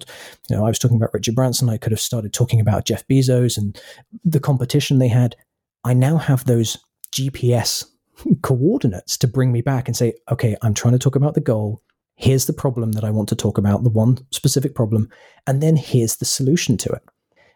you 0.50 0.56
know, 0.56 0.64
I 0.64 0.70
was 0.70 0.80
talking 0.80 0.96
about 0.96 1.14
Richard 1.14 1.36
Branson, 1.36 1.70
I 1.70 1.78
could 1.78 1.92
have 1.92 2.00
started 2.00 2.34
talking 2.34 2.62
about 2.62 2.86
Jeff 2.86 3.06
Bezos 3.08 3.58
and 3.58 3.80
the 4.24 4.40
competition 4.40 5.00
they 5.00 5.10
had. 5.10 5.36
I 5.84 5.94
now 5.94 6.18
have 6.18 6.46
those 6.46 6.78
GPS 7.12 7.86
coordinates 8.42 9.18
to 9.18 9.28
bring 9.28 9.52
me 9.52 9.62
back 9.62 9.88
and 9.88 9.98
say, 9.98 10.14
okay, 10.32 10.56
I'm 10.62 10.74
trying 10.74 10.94
to 10.94 11.00
talk 11.00 11.16
about 11.16 11.34
the 11.34 11.42
goal. 11.42 11.82
Here's 12.16 12.46
the 12.46 12.54
problem 12.54 12.94
that 12.94 13.04
I 13.04 13.12
want 13.12 13.30
to 13.30 13.36
talk 13.36 13.58
about, 13.58 13.84
the 13.84 13.90
one 13.90 14.18
specific 14.32 14.74
problem, 14.74 15.10
and 15.46 15.62
then 15.62 15.76
here's 15.76 16.18
the 16.18 16.26
solution 16.26 16.78
to 16.78 16.90
it. 16.90 17.04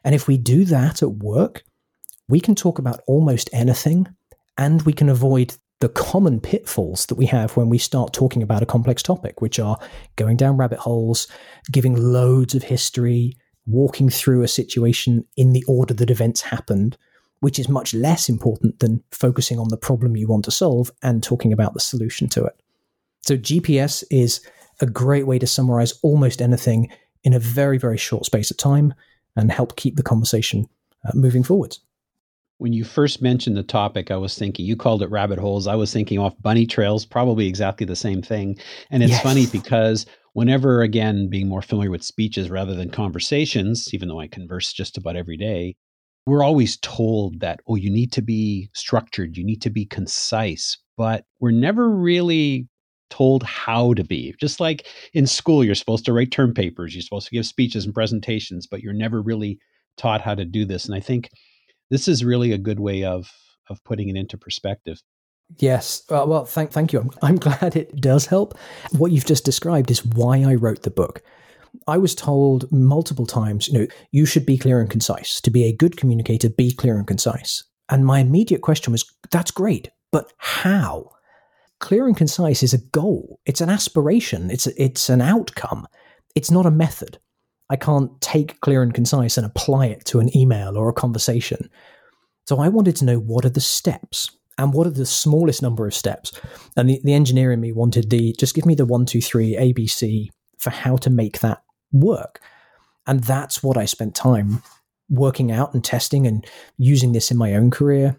And 0.03 0.13
if 0.13 0.27
we 0.27 0.37
do 0.37 0.65
that 0.65 1.01
at 1.01 1.11
work, 1.11 1.63
we 2.27 2.39
can 2.39 2.55
talk 2.55 2.79
about 2.79 3.01
almost 3.07 3.49
anything 3.53 4.07
and 4.57 4.81
we 4.83 4.93
can 4.93 5.09
avoid 5.09 5.55
the 5.79 5.89
common 5.89 6.41
pitfalls 6.41 7.05
that 7.05 7.15
we 7.15 7.25
have 7.25 7.55
when 7.55 7.69
we 7.69 7.77
start 7.77 8.13
talking 8.13 8.43
about 8.43 8.61
a 8.61 8.65
complex 8.65 9.01
topic, 9.01 9.41
which 9.41 9.59
are 9.59 9.79
going 10.17 10.35
down 10.35 10.57
rabbit 10.57 10.79
holes, 10.79 11.27
giving 11.71 11.95
loads 11.95 12.53
of 12.53 12.63
history, 12.63 13.37
walking 13.65 14.09
through 14.09 14.43
a 14.43 14.47
situation 14.47 15.25
in 15.37 15.53
the 15.53 15.63
order 15.67 15.93
that 15.93 16.11
events 16.11 16.41
happened, 16.41 16.97
which 17.39 17.57
is 17.57 17.69
much 17.69 17.93
less 17.93 18.27
important 18.27 18.79
than 18.79 19.01
focusing 19.11 19.57
on 19.57 19.69
the 19.69 19.77
problem 19.77 20.17
you 20.17 20.27
want 20.27 20.43
to 20.43 20.51
solve 20.51 20.91
and 21.01 21.23
talking 21.23 21.53
about 21.53 21.73
the 21.73 21.79
solution 21.79 22.27
to 22.27 22.43
it. 22.43 22.59
So, 23.21 23.37
GPS 23.37 24.03
is 24.09 24.41
a 24.81 24.85
great 24.85 25.27
way 25.27 25.39
to 25.39 25.47
summarize 25.47 25.99
almost 26.03 26.41
anything 26.41 26.89
in 27.23 27.33
a 27.33 27.39
very, 27.39 27.77
very 27.77 27.97
short 27.97 28.25
space 28.25 28.49
of 28.49 28.57
time 28.57 28.93
and 29.35 29.51
help 29.51 29.75
keep 29.75 29.95
the 29.95 30.03
conversation 30.03 30.67
uh, 31.05 31.11
moving 31.13 31.43
forwards 31.43 31.81
when 32.59 32.73
you 32.73 32.83
first 32.83 33.21
mentioned 33.21 33.55
the 33.55 33.63
topic, 33.63 34.11
I 34.11 34.17
was 34.17 34.37
thinking 34.37 34.65
you 34.65 34.75
called 34.75 35.01
it 35.01 35.09
rabbit 35.09 35.39
holes. 35.39 35.65
I 35.65 35.75
was 35.75 35.91
thinking 35.91 36.19
off 36.19 36.39
bunny 36.41 36.65
trails, 36.65 37.05
probably 37.05 37.47
exactly 37.47 37.85
the 37.85 37.95
same 37.95 38.21
thing. 38.21 38.57
And 38.91 39.01
it's 39.01 39.13
yes. 39.13 39.23
funny 39.23 39.45
because 39.47 40.05
whenever, 40.33 40.81
again, 40.81 41.29
being 41.29 41.47
more 41.47 41.61
familiar 41.61 41.89
with 41.89 42.03
speeches 42.03 42.49
rather 42.49 42.75
than 42.75 42.89
conversations, 42.89 43.93
even 43.93 44.09
though 44.09 44.19
I 44.19 44.27
converse 44.27 44.73
just 44.73 44.97
about 44.97 45.15
every 45.15 45.37
day, 45.37 45.77
we're 46.25 46.43
always 46.43 46.77
told 46.77 47.39
that, 47.39 47.61
oh, 47.65 47.75
you 47.75 47.89
need 47.89 48.11
to 48.11 48.21
be 48.21 48.69
structured, 48.73 49.37
you 49.37 49.45
need 49.45 49.61
to 49.61 49.69
be 49.69 49.85
concise, 49.85 50.77
but 50.97 51.23
we're 51.39 51.51
never 51.51 51.89
really 51.89 52.67
told 53.09 53.43
how 53.43 53.93
to 53.93 54.03
be. 54.03 54.33
Just 54.39 54.59
like 54.59 54.87
in 55.13 55.27
school, 55.27 55.63
you're 55.63 55.75
supposed 55.75 56.05
to 56.05 56.13
write 56.13 56.31
term 56.31 56.53
papers, 56.53 56.93
you're 56.93 57.01
supposed 57.01 57.27
to 57.27 57.35
give 57.35 57.45
speeches 57.45 57.85
and 57.85 57.93
presentations, 57.93 58.67
but 58.67 58.81
you're 58.81 58.93
never 58.93 59.21
really 59.21 59.59
taught 59.97 60.21
how 60.21 60.35
to 60.35 60.45
do 60.45 60.65
this. 60.65 60.85
And 60.85 60.95
I 60.95 60.99
think 60.99 61.29
this 61.89 62.07
is 62.07 62.23
really 62.23 62.51
a 62.51 62.57
good 62.57 62.79
way 62.79 63.03
of 63.03 63.29
of 63.69 63.83
putting 63.83 64.09
it 64.09 64.15
into 64.15 64.37
perspective. 64.37 65.01
Yes. 65.57 66.03
Uh, 66.09 66.25
well, 66.27 66.45
thank 66.45 66.71
thank 66.71 66.93
you. 66.93 66.99
I'm, 67.01 67.11
I'm 67.21 67.35
glad 67.37 67.75
it 67.75 67.95
does 67.99 68.27
help. 68.27 68.57
What 68.97 69.11
you've 69.11 69.25
just 69.25 69.45
described 69.45 69.91
is 69.91 70.05
why 70.05 70.43
I 70.43 70.55
wrote 70.55 70.83
the 70.83 70.91
book. 70.91 71.21
I 71.87 71.97
was 71.97 72.15
told 72.15 72.71
multiple 72.71 73.25
times, 73.25 73.67
you 73.67 73.79
know, 73.79 73.87
you 74.11 74.25
should 74.25 74.45
be 74.45 74.57
clear 74.57 74.79
and 74.79 74.89
concise. 74.89 75.39
To 75.41 75.51
be 75.51 75.65
a 75.65 75.75
good 75.75 75.97
communicator, 75.97 76.49
be 76.49 76.71
clear 76.71 76.97
and 76.97 77.07
concise. 77.07 77.63
And 77.89 78.05
my 78.05 78.19
immediate 78.19 78.61
question 78.61 78.91
was, 78.91 79.05
that's 79.31 79.51
great, 79.51 79.89
but 80.11 80.31
how? 80.37 81.11
Clear 81.79 82.07
and 82.07 82.17
concise 82.17 82.61
is 82.61 82.73
a 82.73 82.85
goal. 82.91 83.39
It's 83.45 83.61
an 83.61 83.69
aspiration. 83.69 84.51
It's 84.51 84.67
it's 84.67 85.09
an 85.09 85.21
outcome. 85.21 85.87
It's 86.35 86.51
not 86.51 86.65
a 86.65 86.71
method. 86.71 87.19
I 87.69 87.75
can't 87.75 88.19
take 88.21 88.59
clear 88.61 88.81
and 88.81 88.93
concise 88.93 89.37
and 89.37 89.45
apply 89.45 89.87
it 89.87 90.05
to 90.05 90.19
an 90.19 90.35
email 90.35 90.77
or 90.77 90.89
a 90.89 90.93
conversation. 90.93 91.69
So 92.47 92.59
I 92.59 92.67
wanted 92.67 92.95
to 92.97 93.05
know 93.05 93.19
what 93.19 93.45
are 93.45 93.49
the 93.49 93.61
steps 93.61 94.31
and 94.57 94.73
what 94.73 94.87
are 94.87 94.91
the 94.91 95.05
smallest 95.05 95.61
number 95.61 95.87
of 95.87 95.93
steps. 95.93 96.31
And 96.75 96.89
the, 96.89 96.99
the 97.03 97.13
engineer 97.13 97.51
in 97.51 97.61
me 97.61 97.71
wanted 97.71 98.09
the 98.09 98.35
just 98.39 98.55
give 98.55 98.65
me 98.65 98.75
the 98.75 98.85
one, 98.85 99.05
two, 99.05 99.21
three, 99.21 99.55
ABC 99.55 100.29
for 100.57 100.71
how 100.71 100.97
to 100.97 101.09
make 101.09 101.39
that 101.39 101.63
work. 101.91 102.41
And 103.07 103.23
that's 103.23 103.63
what 103.63 103.77
I 103.77 103.85
spent 103.85 104.15
time 104.15 104.61
working 105.09 105.51
out 105.51 105.73
and 105.73 105.83
testing 105.83 106.27
and 106.27 106.45
using 106.77 107.13
this 107.13 107.31
in 107.31 107.37
my 107.37 107.55
own 107.55 107.71
career 107.71 108.17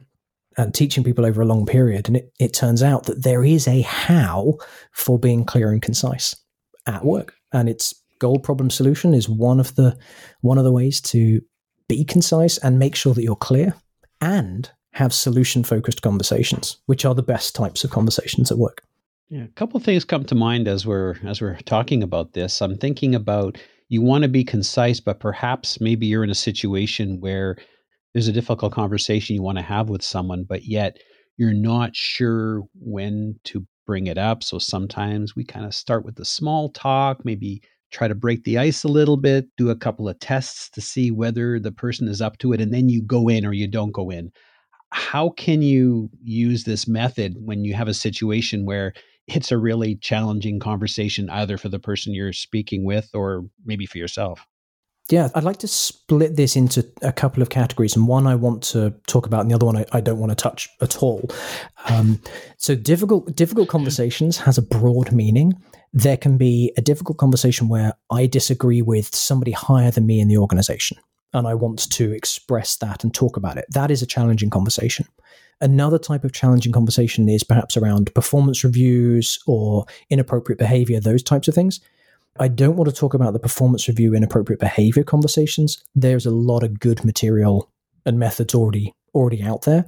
and 0.56 0.74
teaching 0.74 1.04
people 1.04 1.24
over 1.24 1.42
a 1.42 1.46
long 1.46 1.66
period. 1.66 2.08
And 2.08 2.16
it, 2.16 2.32
it 2.38 2.52
turns 2.52 2.82
out 2.82 3.04
that 3.04 3.22
there 3.22 3.44
is 3.44 3.68
a 3.68 3.82
how 3.82 4.58
for 4.92 5.18
being 5.18 5.44
clear 5.44 5.70
and 5.70 5.80
concise 5.80 6.34
at 6.86 7.04
work. 7.04 7.34
And 7.52 7.68
it's 7.68 7.94
goal 8.18 8.38
problem 8.38 8.70
solution 8.70 9.14
is 9.14 9.28
one 9.28 9.60
of 9.60 9.74
the 9.76 9.96
one 10.42 10.58
of 10.58 10.64
the 10.64 10.72
ways 10.72 11.00
to 11.00 11.40
be 11.88 12.04
concise 12.04 12.58
and 12.58 12.78
make 12.78 12.94
sure 12.94 13.14
that 13.14 13.22
you're 13.22 13.36
clear 13.36 13.74
and 14.20 14.70
have 14.92 15.12
solution 15.12 15.64
focused 15.64 16.02
conversations, 16.02 16.76
which 16.86 17.04
are 17.04 17.14
the 17.14 17.22
best 17.22 17.54
types 17.54 17.84
of 17.84 17.90
conversations 17.90 18.50
at 18.50 18.58
work. 18.58 18.82
Yeah, 19.28 19.44
a 19.44 19.48
couple 19.48 19.76
of 19.76 19.84
things 19.84 20.04
come 20.04 20.24
to 20.24 20.34
mind 20.34 20.68
as 20.68 20.86
we're 20.86 21.16
as 21.24 21.40
we're 21.40 21.56
talking 21.64 22.02
about 22.02 22.32
this. 22.32 22.60
I'm 22.60 22.76
thinking 22.76 23.14
about 23.14 23.58
you 23.88 24.02
want 24.02 24.22
to 24.22 24.28
be 24.28 24.44
concise, 24.44 25.00
but 25.00 25.20
perhaps 25.20 25.80
maybe 25.80 26.06
you're 26.06 26.24
in 26.24 26.30
a 26.30 26.34
situation 26.34 27.20
where 27.20 27.56
there's 28.12 28.28
a 28.28 28.32
difficult 28.32 28.72
conversation 28.72 29.34
you 29.34 29.42
want 29.42 29.58
to 29.58 29.64
have 29.64 29.88
with 29.88 30.02
someone, 30.02 30.44
but 30.44 30.64
yet 30.64 30.98
you're 31.36 31.54
not 31.54 31.94
sure 31.94 32.62
when 32.74 33.38
to 33.44 33.66
bring 33.86 34.06
it 34.06 34.18
up. 34.18 34.42
So 34.42 34.58
sometimes 34.58 35.34
we 35.34 35.44
kind 35.44 35.64
of 35.64 35.74
start 35.74 36.04
with 36.04 36.16
the 36.16 36.24
small 36.24 36.70
talk, 36.70 37.24
maybe 37.24 37.62
try 37.90 38.08
to 38.08 38.14
break 38.14 38.44
the 38.44 38.58
ice 38.58 38.84
a 38.84 38.88
little 38.88 39.16
bit, 39.16 39.46
do 39.56 39.70
a 39.70 39.76
couple 39.76 40.08
of 40.08 40.18
tests 40.20 40.70
to 40.70 40.80
see 40.80 41.10
whether 41.10 41.58
the 41.58 41.72
person 41.72 42.06
is 42.08 42.20
up 42.20 42.38
to 42.38 42.52
it, 42.52 42.60
and 42.60 42.72
then 42.72 42.88
you 42.88 43.02
go 43.02 43.28
in 43.28 43.44
or 43.44 43.52
you 43.52 43.66
don't 43.66 43.92
go 43.92 44.10
in. 44.10 44.30
How 44.92 45.30
can 45.30 45.62
you 45.62 46.10
use 46.22 46.64
this 46.64 46.88
method 46.88 47.36
when 47.38 47.64
you 47.64 47.74
have 47.74 47.88
a 47.88 47.94
situation 47.94 48.64
where 48.64 48.92
it's 49.26 49.52
a 49.52 49.58
really 49.58 49.96
challenging 49.96 50.58
conversation, 50.60 51.30
either 51.30 51.56
for 51.58 51.68
the 51.68 51.78
person 51.78 52.14
you're 52.14 52.32
speaking 52.32 52.84
with 52.84 53.10
or 53.14 53.44
maybe 53.64 53.86
for 53.86 53.98
yourself? 53.98 54.46
Yeah, 55.10 55.28
I'd 55.34 55.42
like 55.42 55.58
to 55.58 55.68
split 55.68 56.36
this 56.36 56.54
into 56.54 56.86
a 57.02 57.12
couple 57.12 57.42
of 57.42 57.50
categories, 57.50 57.96
and 57.96 58.06
one 58.06 58.28
I 58.28 58.36
want 58.36 58.62
to 58.64 58.94
talk 59.08 59.26
about, 59.26 59.40
and 59.40 59.50
the 59.50 59.56
other 59.56 59.66
one 59.66 59.76
I, 59.76 59.84
I 59.92 60.00
don't 60.00 60.20
want 60.20 60.30
to 60.30 60.36
touch 60.36 60.68
at 60.80 61.02
all. 61.02 61.28
Um, 61.88 62.20
so, 62.58 62.76
difficult 62.76 63.34
difficult 63.34 63.68
conversations 63.68 64.38
has 64.38 64.56
a 64.56 64.62
broad 64.62 65.10
meaning. 65.10 65.60
There 65.92 66.16
can 66.16 66.38
be 66.38 66.72
a 66.76 66.80
difficult 66.80 67.18
conversation 67.18 67.68
where 67.68 67.94
I 68.10 68.26
disagree 68.26 68.82
with 68.82 69.12
somebody 69.12 69.50
higher 69.50 69.90
than 69.90 70.06
me 70.06 70.20
in 70.20 70.28
the 70.28 70.38
organization, 70.38 70.96
and 71.32 71.48
I 71.48 71.54
want 71.54 71.90
to 71.90 72.12
express 72.12 72.76
that 72.76 73.02
and 73.02 73.12
talk 73.12 73.36
about 73.36 73.58
it. 73.58 73.64
That 73.70 73.90
is 73.90 74.02
a 74.02 74.06
challenging 74.06 74.50
conversation. 74.50 75.06
Another 75.60 75.98
type 75.98 76.22
of 76.22 76.32
challenging 76.32 76.72
conversation 76.72 77.28
is 77.28 77.42
perhaps 77.42 77.76
around 77.76 78.14
performance 78.14 78.62
reviews 78.62 79.40
or 79.46 79.86
inappropriate 80.08 80.58
behavior, 80.58 81.00
those 81.00 81.22
types 81.22 81.48
of 81.48 81.54
things 81.54 81.80
I 82.38 82.48
don't 82.48 82.76
want 82.76 82.88
to 82.88 82.94
talk 82.94 83.14
about 83.14 83.32
the 83.32 83.38
performance 83.38 83.88
review 83.88 84.14
inappropriate 84.14 84.60
behavior 84.60 85.02
conversations. 85.02 85.82
There's 85.94 86.26
a 86.26 86.30
lot 86.30 86.62
of 86.62 86.78
good 86.78 87.04
material 87.04 87.70
and 88.06 88.18
methods 88.18 88.54
already 88.54 88.94
already 89.14 89.42
out 89.42 89.62
there. 89.62 89.84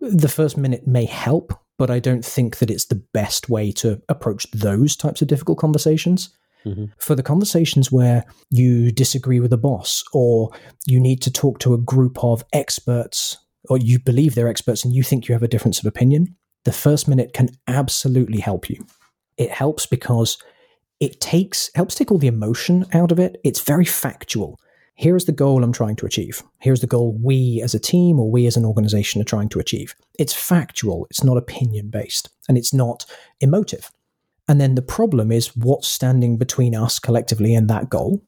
The 0.00 0.28
first 0.28 0.56
minute 0.56 0.86
may 0.86 1.06
help, 1.06 1.58
but 1.78 1.90
I 1.90 1.98
don't 1.98 2.24
think 2.24 2.58
that 2.58 2.70
it's 2.70 2.86
the 2.86 3.02
best 3.14 3.48
way 3.48 3.72
to 3.72 4.02
approach 4.08 4.46
those 4.52 4.96
types 4.96 5.22
of 5.22 5.28
difficult 5.28 5.58
conversations. 5.58 6.30
Mm-hmm. 6.66 6.86
For 6.98 7.14
the 7.14 7.22
conversations 7.22 7.92
where 7.92 8.24
you 8.50 8.90
disagree 8.90 9.40
with 9.40 9.52
a 9.52 9.58
boss 9.58 10.02
or 10.12 10.50
you 10.86 11.00
need 11.00 11.22
to 11.22 11.32
talk 11.32 11.58
to 11.60 11.74
a 11.74 11.78
group 11.78 12.22
of 12.22 12.44
experts 12.52 13.38
or 13.68 13.78
you 13.78 13.98
believe 13.98 14.34
they're 14.34 14.48
experts 14.48 14.84
and 14.84 14.92
you 14.92 15.02
think 15.02 15.28
you 15.28 15.32
have 15.32 15.42
a 15.42 15.48
difference 15.48 15.78
of 15.78 15.86
opinion, 15.86 16.36
the 16.64 16.72
first 16.72 17.08
minute 17.08 17.32
can 17.32 17.50
absolutely 17.68 18.40
help 18.40 18.68
you. 18.68 18.84
It 19.38 19.50
helps 19.50 19.86
because 19.86 20.38
it 21.00 21.20
takes 21.20 21.70
helps 21.74 21.94
take 21.94 22.10
all 22.10 22.18
the 22.18 22.26
emotion 22.26 22.86
out 22.92 23.12
of 23.12 23.18
it. 23.18 23.40
It's 23.44 23.60
very 23.60 23.84
factual. 23.84 24.58
Here 24.94 25.14
is 25.14 25.26
the 25.26 25.32
goal 25.32 25.62
I'm 25.62 25.72
trying 25.72 25.96
to 25.96 26.06
achieve. 26.06 26.42
Here's 26.58 26.80
the 26.80 26.86
goal 26.86 27.18
we 27.22 27.60
as 27.62 27.74
a 27.74 27.78
team 27.78 28.18
or 28.18 28.30
we 28.30 28.46
as 28.46 28.56
an 28.56 28.64
organization 28.64 29.20
are 29.20 29.26
trying 29.26 29.50
to 29.50 29.58
achieve. 29.58 29.94
It's 30.18 30.32
factual, 30.32 31.06
it's 31.10 31.22
not 31.22 31.36
opinion 31.36 31.90
based, 31.90 32.30
and 32.48 32.56
it's 32.56 32.72
not 32.72 33.04
emotive. 33.40 33.90
And 34.48 34.58
then 34.58 34.74
the 34.74 34.82
problem 34.82 35.30
is 35.30 35.54
what's 35.54 35.88
standing 35.88 36.38
between 36.38 36.74
us 36.74 36.98
collectively 36.98 37.54
and 37.54 37.68
that 37.68 37.90
goal. 37.90 38.22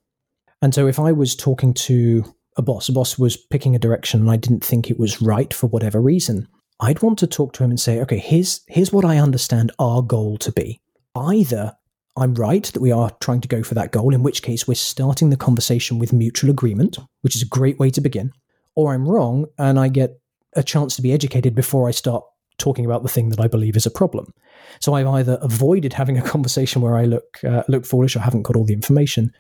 And 0.61 0.75
so 0.75 0.87
if 0.87 0.99
I 0.99 1.13
was 1.13 1.35
talking 1.35 1.73
to 1.75 2.25
a 2.57 2.63
boss, 2.63 2.89
a 2.89 2.93
boss 2.93 3.19
was 3.19 3.37
picking 3.37 3.75
a 3.75 3.79
direction 3.79 4.21
and 4.21 4.31
I 4.31 4.37
didn't 4.37 4.65
think 4.65 4.91
it 4.91 4.99
was 4.99 5.23
right 5.23 5.55
for 5.55 5.69
whatever 5.69 6.03
reason, 6.03 6.49
I'd 6.81 7.03
want 7.03 7.19
to 7.21 7.27
talk 7.27 7.55
to 7.55 7.65
him 7.65 7.71
and 7.71 7.81
say, 7.81 8.01
okay, 8.01 8.19
here's 8.19 8.61
here's 8.69 8.93
what 8.93 9.07
I 9.07 9.19
understand 9.19 9.73
our 9.79 10.03
goal 10.03 10.37
to 10.39 10.53
be. 10.53 10.81
Either 11.15 11.78
I'm 12.19 12.35
right 12.35 12.65
that 12.65 12.81
we 12.81 12.93
are 12.93 13.11
trying 13.21 13.41
to 13.43 13.49
go 13.49 13.63
for 13.63 13.75
that 13.75 13.93
goal, 13.93 14.15
in 14.15 14.23
which 14.23 14.43
case 14.43 14.67
we're 14.67 14.75
starting 14.75 15.31
the 15.31 15.37
conversation 15.37 15.99
with 15.99 16.13
mutual 16.13 16.51
agreement, 16.51 16.99
which 17.23 17.37
is 17.37 17.43
a 17.43 17.47
great 17.47 17.79
way 17.79 17.91
to 17.91 18.01
begin, 18.01 18.33
or 18.75 18.93
I'm 18.93 19.09
wrong 19.09 19.47
and 19.59 19.79
I 19.79 19.89
get 19.89 20.21
a 20.55 20.63
chance 20.63 20.97
to 20.97 21.03
be 21.03 21.13
educated 21.13 21.55
before 21.55 21.89
I 21.89 21.93
start 21.93 22.25
talking 22.59 22.85
about 22.85 23.03
the 23.03 23.09
thing 23.09 23.29
that 23.29 23.41
I 23.41 23.47
believe 23.47 23.77
is 23.77 23.87
a 23.87 23.91
problem. 23.91 24.35
So 24.81 24.95
I've 24.95 25.07
either 25.07 25.39
avoided 25.41 25.93
having 25.93 26.19
a 26.19 26.23
conversation 26.35 26.83
where 26.83 26.97
I 26.97 27.05
look 27.05 27.39
uh, 27.45 27.63
look 27.69 27.87
foolish 27.87 28.17
or 28.17 28.21
haven't 28.21 28.43
got 28.43 28.57
all 28.57 28.65
the 28.65 28.75
information, 28.75 29.33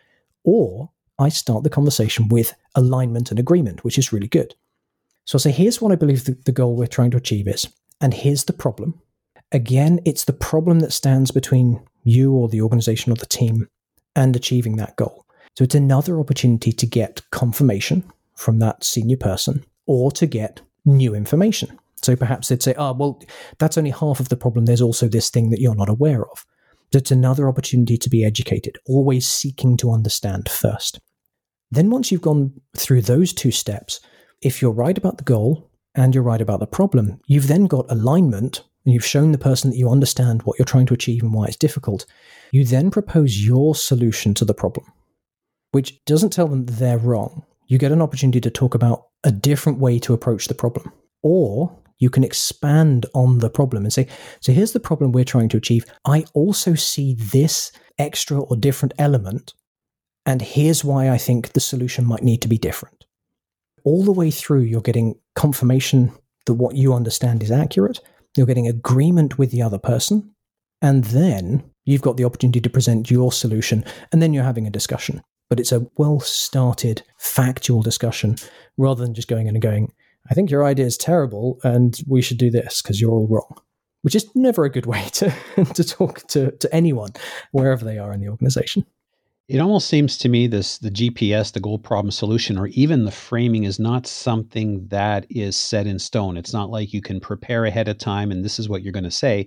or 0.44 0.90
I 1.18 1.28
start 1.28 1.64
the 1.64 1.70
conversation 1.70 2.28
with 2.28 2.54
alignment 2.74 3.30
and 3.30 3.40
agreement, 3.40 3.84
which 3.84 3.98
is 3.98 4.12
really 4.12 4.28
good. 4.28 4.54
So 5.24 5.36
I'll 5.36 5.40
say, 5.40 5.50
here's 5.50 5.80
what 5.80 5.92
I 5.92 5.96
believe 5.96 6.24
the, 6.24 6.38
the 6.46 6.52
goal 6.52 6.76
we're 6.76 6.86
trying 6.86 7.10
to 7.10 7.16
achieve 7.16 7.48
is, 7.48 7.66
and 8.00 8.14
here's 8.14 8.44
the 8.44 8.52
problem. 8.52 9.00
Again, 9.52 10.00
it's 10.04 10.24
the 10.24 10.32
problem 10.32 10.80
that 10.80 10.92
stands 10.92 11.30
between 11.30 11.80
you 12.04 12.32
or 12.32 12.48
the 12.48 12.60
organization 12.60 13.12
or 13.12 13.16
the 13.16 13.26
team 13.26 13.68
and 14.14 14.36
achieving 14.36 14.76
that 14.76 14.96
goal. 14.96 15.24
So 15.56 15.64
it's 15.64 15.74
another 15.74 16.20
opportunity 16.20 16.72
to 16.72 16.86
get 16.86 17.22
confirmation 17.30 18.04
from 18.34 18.58
that 18.58 18.84
senior 18.84 19.16
person 19.16 19.64
or 19.86 20.10
to 20.12 20.26
get 20.26 20.60
new 20.84 21.14
information. 21.14 21.78
So 22.02 22.14
perhaps 22.14 22.48
they'd 22.48 22.62
say, 22.62 22.74
oh, 22.76 22.92
well, 22.92 23.20
that's 23.58 23.76
only 23.76 23.90
half 23.90 24.20
of 24.20 24.28
the 24.28 24.36
problem. 24.36 24.66
There's 24.66 24.82
also 24.82 25.08
this 25.08 25.30
thing 25.30 25.50
that 25.50 25.60
you're 25.60 25.74
not 25.74 25.88
aware 25.88 26.24
of. 26.24 26.44
So 26.92 26.98
it's 26.98 27.10
another 27.10 27.48
opportunity 27.48 27.98
to 27.98 28.08
be 28.08 28.24
educated, 28.24 28.78
always 28.86 29.26
seeking 29.26 29.76
to 29.78 29.90
understand 29.90 30.48
first. 30.48 31.00
Then, 31.70 31.90
once 31.90 32.10
you've 32.10 32.22
gone 32.22 32.52
through 32.76 33.02
those 33.02 33.34
two 33.34 33.50
steps, 33.50 34.00
if 34.40 34.62
you're 34.62 34.70
right 34.70 34.96
about 34.96 35.18
the 35.18 35.24
goal 35.24 35.68
and 35.94 36.14
you're 36.14 36.24
right 36.24 36.40
about 36.40 36.60
the 36.60 36.66
problem, 36.66 37.20
you've 37.26 37.48
then 37.48 37.66
got 37.66 37.90
alignment 37.90 38.62
and 38.88 38.94
you've 38.94 39.04
shown 39.04 39.32
the 39.32 39.38
person 39.38 39.68
that 39.68 39.76
you 39.76 39.90
understand 39.90 40.44
what 40.44 40.58
you're 40.58 40.64
trying 40.64 40.86
to 40.86 40.94
achieve 40.94 41.22
and 41.22 41.34
why 41.34 41.44
it's 41.44 41.58
difficult, 41.58 42.06
you 42.52 42.64
then 42.64 42.90
propose 42.90 43.44
your 43.44 43.74
solution 43.74 44.32
to 44.32 44.46
the 44.46 44.54
problem, 44.54 44.90
which 45.72 46.02
doesn't 46.06 46.32
tell 46.32 46.48
them 46.48 46.64
they're 46.64 46.96
wrong. 46.96 47.44
You 47.66 47.76
get 47.76 47.92
an 47.92 48.00
opportunity 48.00 48.40
to 48.40 48.50
talk 48.50 48.74
about 48.74 49.08
a 49.24 49.30
different 49.30 49.78
way 49.78 49.98
to 49.98 50.14
approach 50.14 50.48
the 50.48 50.54
problem. 50.54 50.90
Or 51.22 51.78
you 51.98 52.08
can 52.08 52.24
expand 52.24 53.04
on 53.12 53.40
the 53.40 53.50
problem 53.50 53.84
and 53.84 53.92
say, 53.92 54.08
so 54.40 54.52
here's 54.52 54.72
the 54.72 54.80
problem 54.80 55.12
we're 55.12 55.22
trying 55.22 55.50
to 55.50 55.58
achieve. 55.58 55.84
I 56.06 56.24
also 56.32 56.74
see 56.74 57.12
this 57.12 57.70
extra 57.98 58.40
or 58.40 58.56
different 58.56 58.94
element, 58.98 59.52
and 60.24 60.40
here's 60.40 60.82
why 60.82 61.10
I 61.10 61.18
think 61.18 61.52
the 61.52 61.60
solution 61.60 62.06
might 62.06 62.22
need 62.22 62.40
to 62.40 62.48
be 62.48 62.56
different. 62.56 63.04
All 63.84 64.02
the 64.02 64.12
way 64.12 64.30
through, 64.30 64.62
you're 64.62 64.80
getting 64.80 65.16
confirmation 65.34 66.10
that 66.46 66.54
what 66.54 66.74
you 66.74 66.94
understand 66.94 67.42
is 67.42 67.50
accurate, 67.50 68.00
you're 68.38 68.46
getting 68.46 68.68
agreement 68.68 69.38
with 69.38 69.50
the 69.50 69.62
other 69.62 69.78
person, 69.78 70.34
and 70.80 71.04
then 71.04 71.70
you've 71.84 72.02
got 72.02 72.16
the 72.16 72.24
opportunity 72.24 72.60
to 72.60 72.70
present 72.70 73.10
your 73.10 73.32
solution, 73.32 73.84
and 74.12 74.22
then 74.22 74.32
you're 74.32 74.44
having 74.44 74.66
a 74.66 74.70
discussion. 74.70 75.22
But 75.50 75.60
it's 75.60 75.72
a 75.72 75.86
well 75.96 76.20
started, 76.20 77.02
factual 77.18 77.82
discussion 77.82 78.36
rather 78.76 79.04
than 79.04 79.14
just 79.14 79.28
going 79.28 79.46
in 79.46 79.56
and 79.56 79.62
going, 79.62 79.92
I 80.30 80.34
think 80.34 80.50
your 80.50 80.64
idea 80.64 80.86
is 80.86 80.96
terrible, 80.96 81.58
and 81.64 81.98
we 82.06 82.22
should 82.22 82.38
do 82.38 82.50
this 82.50 82.82
because 82.82 83.00
you're 83.00 83.10
all 83.10 83.26
wrong, 83.26 83.60
which 84.02 84.14
is 84.14 84.28
never 84.34 84.64
a 84.64 84.70
good 84.70 84.86
way 84.86 85.04
to, 85.14 85.32
to 85.74 85.84
talk 85.84 86.26
to, 86.28 86.52
to 86.52 86.74
anyone, 86.74 87.10
wherever 87.52 87.84
they 87.84 87.98
are 87.98 88.12
in 88.12 88.20
the 88.20 88.28
organization. 88.28 88.84
It 89.48 89.60
almost 89.60 89.88
seems 89.88 90.18
to 90.18 90.28
me 90.28 90.46
this 90.46 90.76
the 90.76 90.90
GPS, 90.90 91.52
the 91.52 91.60
goal 91.60 91.78
problem 91.78 92.10
solution, 92.10 92.58
or 92.58 92.66
even 92.68 93.06
the 93.06 93.10
framing 93.10 93.64
is 93.64 93.78
not 93.78 94.06
something 94.06 94.86
that 94.88 95.26
is 95.30 95.56
set 95.56 95.86
in 95.86 95.98
stone. 95.98 96.36
It's 96.36 96.52
not 96.52 96.68
like 96.68 96.92
you 96.92 97.00
can 97.00 97.18
prepare 97.18 97.64
ahead 97.64 97.88
of 97.88 97.96
time 97.96 98.30
and 98.30 98.44
this 98.44 98.58
is 98.58 98.68
what 98.68 98.82
you're 98.82 98.92
going 98.92 99.04
to 99.04 99.10
say. 99.10 99.46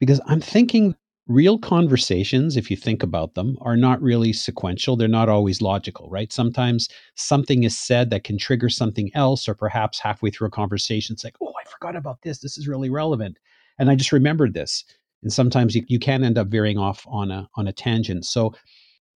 Because 0.00 0.20
I'm 0.26 0.40
thinking 0.40 0.96
real 1.28 1.58
conversations, 1.58 2.56
if 2.56 2.72
you 2.72 2.76
think 2.76 3.04
about 3.04 3.34
them, 3.34 3.56
are 3.60 3.76
not 3.76 4.02
really 4.02 4.32
sequential. 4.32 4.96
They're 4.96 5.06
not 5.06 5.28
always 5.28 5.62
logical, 5.62 6.10
right? 6.10 6.32
Sometimes 6.32 6.88
something 7.14 7.62
is 7.62 7.78
said 7.78 8.10
that 8.10 8.24
can 8.24 8.38
trigger 8.38 8.68
something 8.68 9.12
else, 9.14 9.48
or 9.48 9.54
perhaps 9.54 10.00
halfway 10.00 10.30
through 10.30 10.48
a 10.48 10.50
conversation, 10.50 11.14
it's 11.14 11.22
like, 11.24 11.36
oh, 11.40 11.52
I 11.60 11.68
forgot 11.70 11.94
about 11.94 12.22
this. 12.22 12.40
This 12.40 12.58
is 12.58 12.66
really 12.66 12.90
relevant. 12.90 13.38
And 13.78 13.90
I 13.90 13.94
just 13.94 14.12
remembered 14.12 14.54
this. 14.54 14.84
And 15.22 15.32
sometimes 15.32 15.74
you, 15.74 15.84
you 15.86 15.98
can 15.98 16.24
end 16.24 16.36
up 16.36 16.48
veering 16.48 16.78
off 16.78 17.06
on 17.08 17.30
a 17.30 17.48
on 17.54 17.66
a 17.66 17.72
tangent. 17.72 18.24
So 18.24 18.52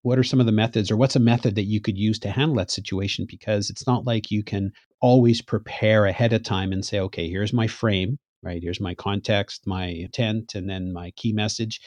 what 0.03 0.17
are 0.17 0.23
some 0.23 0.39
of 0.39 0.45
the 0.45 0.51
methods 0.51 0.89
or 0.89 0.97
what's 0.97 1.15
a 1.15 1.19
method 1.19 1.55
that 1.55 1.65
you 1.65 1.79
could 1.79 1.97
use 1.97 2.17
to 2.19 2.31
handle 2.31 2.57
that 2.57 2.71
situation? 2.71 3.25
Because 3.29 3.69
it's 3.69 3.85
not 3.85 4.05
like 4.05 4.31
you 4.31 4.43
can 4.43 4.71
always 5.01 5.41
prepare 5.41 6.05
ahead 6.05 6.33
of 6.33 6.43
time 6.43 6.71
and 6.71 6.85
say 6.85 6.99
okay 6.99 7.27
here's 7.27 7.53
my 7.53 7.67
frame 7.67 8.17
right? 8.43 8.63
Here's 8.63 8.79
my 8.79 8.95
context 8.95 9.67
my 9.67 9.85
intent 9.85 10.55
and 10.55 10.69
then 10.69 10.93
my 10.93 11.11
key 11.11 11.33
message 11.33 11.81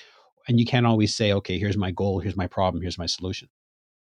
and 0.48 0.60
you 0.60 0.66
can't 0.66 0.86
always 0.86 1.14
say 1.14 1.32
okay 1.32 1.58
here's 1.58 1.76
my 1.76 1.90
goal 1.90 2.20
here's 2.20 2.36
my 2.36 2.46
problem 2.46 2.82
here's 2.82 2.98
my 2.98 3.06
solution. 3.06 3.48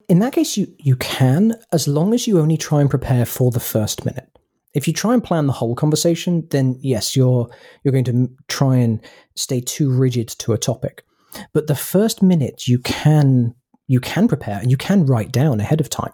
In 0.09 0.19
that 0.21 0.33
case 0.33 0.57
you 0.57 0.67
you 0.79 0.97
can 0.97 1.55
as 1.73 1.89
long 1.89 2.15
as 2.15 2.27
you 2.27 2.39
only 2.39 2.57
try 2.57 2.81
and 2.81 2.91
prepare 2.91 3.25
for 3.25 3.51
the 3.51 3.61
first 3.61 4.05
minute. 4.05 4.29
If 4.75 4.87
you 4.87 4.93
try 4.93 5.15
and 5.15 5.25
plan 5.25 5.47
the 5.47 5.53
whole 5.53 5.75
conversation 5.75 6.47
then 6.51 6.77
yes 6.81 7.17
you're 7.17 7.49
you're 7.83 7.93
going 7.93 8.05
to 8.05 8.29
try 8.49 8.77
and 8.77 9.01
stay 9.37 9.61
too 9.61 9.91
rigid 9.91 10.29
to 10.29 10.53
a 10.53 10.59
topic. 10.59 11.05
But 11.53 11.67
the 11.67 11.77
first 11.77 12.23
minute 12.23 12.67
you 12.67 12.79
can 12.79 13.55
you 13.89 14.01
can 14.01 14.29
prepare 14.29 14.59
and 14.59 14.71
you 14.71 14.77
can 14.77 15.05
write 15.05 15.33
down 15.33 15.59
ahead 15.61 15.81
of 15.81 15.91
time 15.91 16.13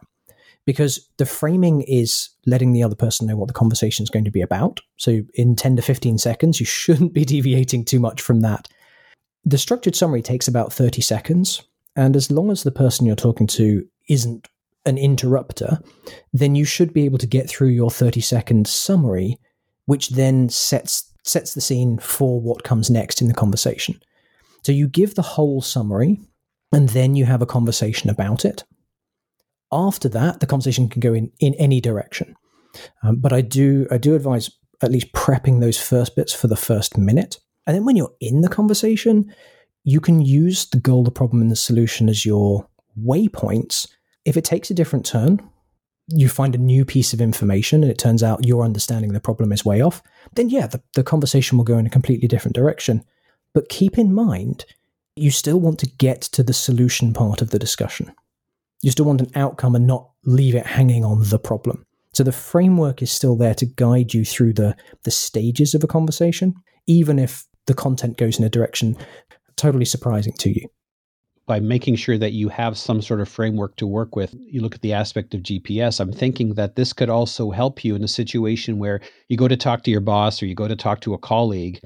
because 0.64 1.08
the 1.18 1.26
framing 1.26 1.82
is 1.82 2.30
letting 2.46 2.72
the 2.72 2.82
other 2.82 2.94
person 2.94 3.26
know 3.26 3.36
what 3.36 3.48
the 3.48 3.54
conversation 3.54 4.02
is 4.02 4.10
going 4.10 4.24
to 4.24 4.30
be 4.30 4.40
about. 4.40 4.80
So 4.96 5.20
in 5.34 5.56
10 5.56 5.76
to 5.76 5.82
15 5.82 6.16
seconds, 6.18 6.58
you 6.58 6.66
shouldn't 6.66 7.12
be 7.12 7.24
deviating 7.24 7.84
too 7.84 8.00
much 8.00 8.22
from 8.22 8.40
that. 8.40 8.68
The 9.44 9.58
structured 9.58 9.94
summary 9.94 10.22
takes 10.22 10.48
about 10.48 10.72
30 10.72 11.02
seconds. 11.02 11.62
And 11.96 12.16
as 12.16 12.30
long 12.30 12.50
as 12.50 12.62
the 12.62 12.72
person 12.72 13.06
you're 13.06 13.14
talking 13.14 13.46
to 13.48 13.86
isn't 14.08 14.48
an 14.86 14.98
interrupter, 14.98 15.80
then 16.32 16.54
you 16.54 16.64
should 16.64 16.92
be 16.92 17.04
able 17.04 17.18
to 17.18 17.26
get 17.26 17.48
through 17.48 17.68
your 17.68 17.90
30 17.90 18.20
second 18.20 18.66
summary, 18.66 19.38
which 19.86 20.10
then 20.10 20.48
sets 20.48 21.10
sets 21.26 21.54
the 21.54 21.60
scene 21.60 21.98
for 21.98 22.38
what 22.38 22.64
comes 22.64 22.90
next 22.90 23.22
in 23.22 23.28
the 23.28 23.34
conversation. 23.34 23.98
So 24.62 24.72
you 24.72 24.88
give 24.88 25.14
the 25.14 25.22
whole 25.22 25.62
summary 25.62 26.20
and 26.74 26.88
then 26.90 27.14
you 27.14 27.24
have 27.24 27.42
a 27.42 27.46
conversation 27.46 28.10
about 28.10 28.44
it. 28.44 28.64
After 29.72 30.08
that, 30.10 30.40
the 30.40 30.46
conversation 30.46 30.88
can 30.88 31.00
go 31.00 31.14
in, 31.14 31.32
in 31.40 31.54
any 31.54 31.80
direction. 31.80 32.34
Um, 33.02 33.16
but 33.16 33.32
I 33.32 33.40
do 33.40 33.86
I 33.90 33.98
do 33.98 34.14
advise 34.14 34.50
at 34.82 34.90
least 34.90 35.12
prepping 35.12 35.60
those 35.60 35.80
first 35.80 36.16
bits 36.16 36.32
for 36.32 36.48
the 36.48 36.56
first 36.56 36.98
minute. 36.98 37.38
And 37.66 37.74
then 37.74 37.84
when 37.84 37.96
you're 37.96 38.14
in 38.20 38.40
the 38.42 38.48
conversation, 38.48 39.32
you 39.84 40.00
can 40.00 40.20
use 40.20 40.66
the 40.66 40.80
goal, 40.80 41.04
the 41.04 41.10
problem, 41.10 41.40
and 41.40 41.50
the 41.50 41.56
solution 41.56 42.08
as 42.08 42.26
your 42.26 42.68
waypoints. 43.00 43.88
If 44.24 44.36
it 44.36 44.44
takes 44.44 44.70
a 44.70 44.74
different 44.74 45.06
turn, 45.06 45.40
you 46.08 46.28
find 46.28 46.54
a 46.54 46.58
new 46.58 46.84
piece 46.84 47.12
of 47.12 47.20
information 47.20 47.82
and 47.82 47.90
it 47.90 47.98
turns 47.98 48.22
out 48.22 48.46
your 48.46 48.64
understanding 48.64 49.10
of 49.10 49.14
the 49.14 49.20
problem 49.20 49.52
is 49.52 49.64
way 49.64 49.80
off, 49.80 50.02
then 50.34 50.50
yeah, 50.50 50.66
the, 50.66 50.82
the 50.94 51.02
conversation 51.02 51.56
will 51.56 51.64
go 51.64 51.78
in 51.78 51.86
a 51.86 51.90
completely 51.90 52.28
different 52.28 52.54
direction. 52.54 53.02
But 53.54 53.68
keep 53.68 53.96
in 53.96 54.12
mind, 54.12 54.66
you 55.16 55.30
still 55.30 55.60
want 55.60 55.78
to 55.80 55.86
get 55.86 56.20
to 56.22 56.42
the 56.42 56.52
solution 56.52 57.12
part 57.12 57.40
of 57.40 57.50
the 57.50 57.58
discussion. 57.58 58.12
You 58.82 58.90
still 58.90 59.06
want 59.06 59.20
an 59.20 59.30
outcome 59.34 59.74
and 59.74 59.86
not 59.86 60.10
leave 60.24 60.54
it 60.54 60.66
hanging 60.66 61.04
on 61.04 61.22
the 61.28 61.38
problem. 61.38 61.84
So 62.12 62.22
the 62.22 62.32
framework 62.32 63.02
is 63.02 63.10
still 63.10 63.36
there 63.36 63.54
to 63.54 63.66
guide 63.66 64.14
you 64.14 64.24
through 64.24 64.54
the, 64.54 64.76
the 65.04 65.10
stages 65.10 65.74
of 65.74 65.82
a 65.82 65.88
conversation, 65.88 66.54
even 66.86 67.18
if 67.18 67.44
the 67.66 67.74
content 67.74 68.18
goes 68.18 68.38
in 68.38 68.44
a 68.44 68.50
direction 68.50 68.96
totally 69.56 69.84
surprising 69.84 70.32
to 70.34 70.50
you 70.50 70.68
by 71.46 71.60
making 71.60 71.94
sure 71.96 72.16
that 72.16 72.32
you 72.32 72.48
have 72.48 72.76
some 72.78 73.02
sort 73.02 73.20
of 73.20 73.28
framework 73.28 73.76
to 73.76 73.86
work 73.86 74.16
with. 74.16 74.34
You 74.34 74.62
look 74.62 74.74
at 74.74 74.80
the 74.80 74.94
aspect 74.94 75.34
of 75.34 75.42
GPS. 75.42 76.00
I'm 76.00 76.12
thinking 76.12 76.54
that 76.54 76.76
this 76.76 76.92
could 76.92 77.10
also 77.10 77.50
help 77.50 77.84
you 77.84 77.94
in 77.94 78.02
a 78.02 78.08
situation 78.08 78.78
where 78.78 79.00
you 79.28 79.36
go 79.36 79.48
to 79.48 79.56
talk 79.56 79.82
to 79.84 79.90
your 79.90 80.00
boss 80.00 80.42
or 80.42 80.46
you 80.46 80.54
go 80.54 80.68
to 80.68 80.76
talk 80.76 81.00
to 81.02 81.14
a 81.14 81.18
colleague, 81.18 81.80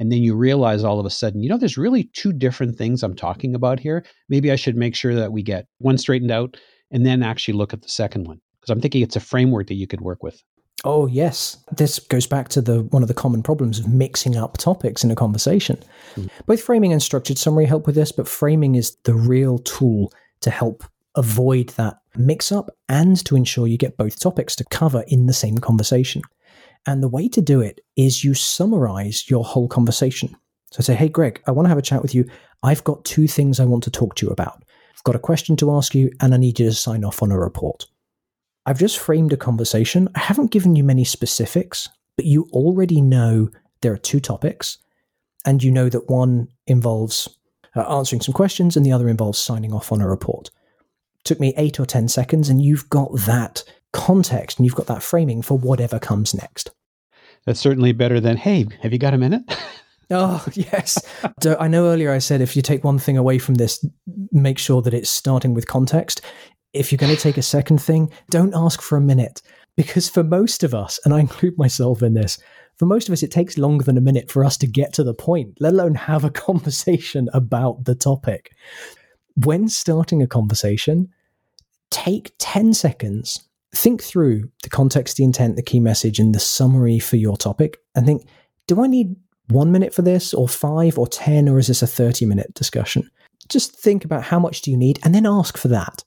and 0.00 0.10
then 0.10 0.22
you 0.22 0.34
realize 0.34 0.82
all 0.82 0.98
of 0.98 1.04
a 1.04 1.10
sudden, 1.10 1.42
you 1.42 1.48
know, 1.50 1.58
there's 1.58 1.76
really 1.76 2.04
two 2.14 2.32
different 2.32 2.76
things 2.76 3.02
I'm 3.02 3.14
talking 3.14 3.54
about 3.54 3.78
here. 3.78 4.02
Maybe 4.30 4.50
I 4.50 4.56
should 4.56 4.74
make 4.74 4.96
sure 4.96 5.14
that 5.14 5.30
we 5.30 5.42
get 5.42 5.66
one 5.78 5.98
straightened 5.98 6.30
out 6.30 6.56
and 6.90 7.04
then 7.04 7.22
actually 7.22 7.54
look 7.54 7.74
at 7.74 7.82
the 7.82 7.88
second 7.88 8.26
one. 8.26 8.40
Because 8.60 8.70
I'm 8.70 8.80
thinking 8.80 9.02
it's 9.02 9.16
a 9.16 9.20
framework 9.20 9.68
that 9.68 9.74
you 9.74 9.86
could 9.86 10.00
work 10.00 10.22
with. 10.22 10.42
Oh 10.84 11.06
yes, 11.06 11.58
this 11.76 11.98
goes 11.98 12.26
back 12.26 12.48
to 12.48 12.62
the 12.62 12.84
one 12.84 13.02
of 13.02 13.08
the 13.08 13.14
common 13.14 13.42
problems 13.42 13.78
of 13.78 13.88
mixing 13.88 14.38
up 14.38 14.56
topics 14.56 15.04
in 15.04 15.10
a 15.10 15.14
conversation. 15.14 15.78
Mm. 16.16 16.30
Both 16.46 16.62
framing 16.62 16.92
and 16.92 17.02
structured 17.02 17.36
summary 17.36 17.66
help 17.66 17.86
with 17.86 17.94
this, 17.94 18.10
but 18.10 18.26
framing 18.26 18.76
is 18.76 18.96
the 19.04 19.12
real 19.12 19.58
tool 19.58 20.10
to 20.40 20.50
help 20.50 20.82
avoid 21.14 21.68
that 21.70 21.98
mix 22.16 22.50
up 22.50 22.70
and 22.88 23.22
to 23.26 23.36
ensure 23.36 23.66
you 23.66 23.76
get 23.76 23.98
both 23.98 24.18
topics 24.18 24.56
to 24.56 24.64
cover 24.70 25.04
in 25.08 25.26
the 25.26 25.34
same 25.34 25.58
conversation. 25.58 26.22
And 26.86 27.02
the 27.02 27.08
way 27.08 27.28
to 27.28 27.40
do 27.40 27.60
it 27.60 27.80
is 27.96 28.24
you 28.24 28.34
summarize 28.34 29.28
your 29.28 29.44
whole 29.44 29.68
conversation. 29.68 30.36
So 30.70 30.78
I 30.80 30.82
say, 30.82 30.94
"Hey 30.94 31.08
Greg, 31.08 31.42
I 31.46 31.50
want 31.50 31.66
to 31.66 31.70
have 31.70 31.78
a 31.78 31.82
chat 31.82 32.02
with 32.02 32.14
you. 32.14 32.28
I've 32.62 32.84
got 32.84 33.04
two 33.04 33.26
things 33.26 33.58
I 33.60 33.64
want 33.64 33.84
to 33.84 33.90
talk 33.90 34.14
to 34.16 34.26
you 34.26 34.32
about. 34.32 34.64
I've 34.94 35.04
got 35.04 35.16
a 35.16 35.20
question 35.20 35.56
to 35.56 35.72
ask 35.72 35.94
you 35.94 36.10
and 36.20 36.34
I 36.34 36.36
need 36.36 36.58
you 36.58 36.66
to 36.66 36.74
sign 36.74 37.04
off 37.04 37.22
on 37.22 37.32
a 37.32 37.38
report." 37.38 37.86
I've 38.66 38.78
just 38.78 38.98
framed 38.98 39.32
a 39.32 39.36
conversation. 39.36 40.08
I 40.14 40.20
haven't 40.20 40.50
given 40.50 40.76
you 40.76 40.84
many 40.84 41.04
specifics, 41.04 41.88
but 42.16 42.26
you 42.26 42.48
already 42.52 43.00
know 43.00 43.48
there 43.80 43.92
are 43.92 43.98
two 43.98 44.20
topics, 44.20 44.78
and 45.46 45.62
you 45.62 45.70
know 45.70 45.88
that 45.88 46.10
one 46.10 46.48
involves 46.66 47.28
uh, 47.74 47.80
answering 47.82 48.20
some 48.20 48.34
questions 48.34 48.76
and 48.76 48.84
the 48.84 48.92
other 48.92 49.08
involves 49.08 49.38
signing 49.38 49.72
off 49.72 49.92
on 49.92 50.00
a 50.00 50.08
report. 50.08 50.48
It 51.20 51.24
took 51.24 51.40
me 51.40 51.54
eight 51.56 51.80
or 51.80 51.86
10 51.86 52.08
seconds, 52.08 52.48
and 52.48 52.62
you've 52.62 52.90
got 52.90 53.14
that 53.26 53.64
context 53.92 54.58
and 54.58 54.66
you've 54.66 54.74
got 54.74 54.86
that 54.86 55.02
framing 55.02 55.42
for 55.42 55.58
whatever 55.58 55.98
comes 55.98 56.34
next. 56.34 56.70
That's 57.46 57.60
certainly 57.60 57.92
better 57.92 58.20
than, 58.20 58.36
hey, 58.36 58.66
have 58.82 58.92
you 58.92 58.98
got 58.98 59.14
a 59.14 59.18
minute? 59.18 59.42
Oh, 60.12 60.44
yes. 60.54 60.98
I 61.60 61.68
know 61.68 61.86
earlier 61.86 62.10
I 62.10 62.18
said 62.18 62.40
if 62.40 62.56
you 62.56 62.62
take 62.62 62.82
one 62.82 62.98
thing 62.98 63.16
away 63.16 63.38
from 63.38 63.54
this, 63.54 63.86
make 64.32 64.58
sure 64.58 64.82
that 64.82 64.92
it's 64.92 65.08
starting 65.08 65.54
with 65.54 65.68
context 65.68 66.20
if 66.72 66.90
you're 66.92 66.98
going 66.98 67.14
to 67.14 67.20
take 67.20 67.38
a 67.38 67.42
second 67.42 67.78
thing, 67.78 68.12
don't 68.30 68.54
ask 68.54 68.80
for 68.80 68.96
a 68.96 69.00
minute. 69.00 69.42
Because 69.76 70.08
for 70.08 70.22
most 70.22 70.62
of 70.62 70.74
us, 70.74 71.00
and 71.04 71.14
I 71.14 71.20
include 71.20 71.56
myself 71.58 72.02
in 72.02 72.14
this, 72.14 72.38
for 72.76 72.86
most 72.86 73.08
of 73.08 73.12
us, 73.12 73.22
it 73.22 73.30
takes 73.30 73.58
longer 73.58 73.84
than 73.84 73.96
a 73.96 74.02
minute 74.02 74.30
for 74.30 74.44
us 74.44 74.56
to 74.58 74.66
get 74.66 74.92
to 74.94 75.04
the 75.04 75.14
point, 75.14 75.56
let 75.60 75.72
alone 75.72 75.94
have 75.94 76.24
a 76.24 76.30
conversation 76.48 77.28
about 77.32 77.84
the 77.84 77.94
topic. 77.94 78.52
When 79.36 79.68
starting 79.68 80.22
a 80.22 80.26
conversation, 80.26 81.08
take 81.90 82.32
10 82.38 82.74
seconds, 82.74 83.48
think 83.74 84.02
through 84.02 84.50
the 84.62 84.70
context, 84.70 85.16
the 85.16 85.24
intent, 85.24 85.56
the 85.56 85.62
key 85.62 85.80
message, 85.80 86.18
and 86.18 86.34
the 86.34 86.40
summary 86.40 86.98
for 86.98 87.16
your 87.16 87.36
topic, 87.36 87.78
and 87.94 88.06
think 88.06 88.26
do 88.66 88.82
I 88.82 88.86
need 88.86 89.16
one 89.48 89.72
minute 89.72 89.92
for 89.92 90.02
this, 90.02 90.32
or 90.32 90.48
five, 90.48 90.98
or 90.98 91.08
10, 91.08 91.48
or 91.48 91.58
is 91.58 91.66
this 91.66 91.82
a 91.82 91.86
30 91.86 92.24
minute 92.24 92.54
discussion? 92.54 93.10
Just 93.48 93.74
think 93.76 94.04
about 94.04 94.22
how 94.22 94.38
much 94.38 94.62
do 94.62 94.70
you 94.70 94.76
need, 94.76 95.00
and 95.02 95.14
then 95.14 95.26
ask 95.26 95.56
for 95.56 95.68
that. 95.68 96.04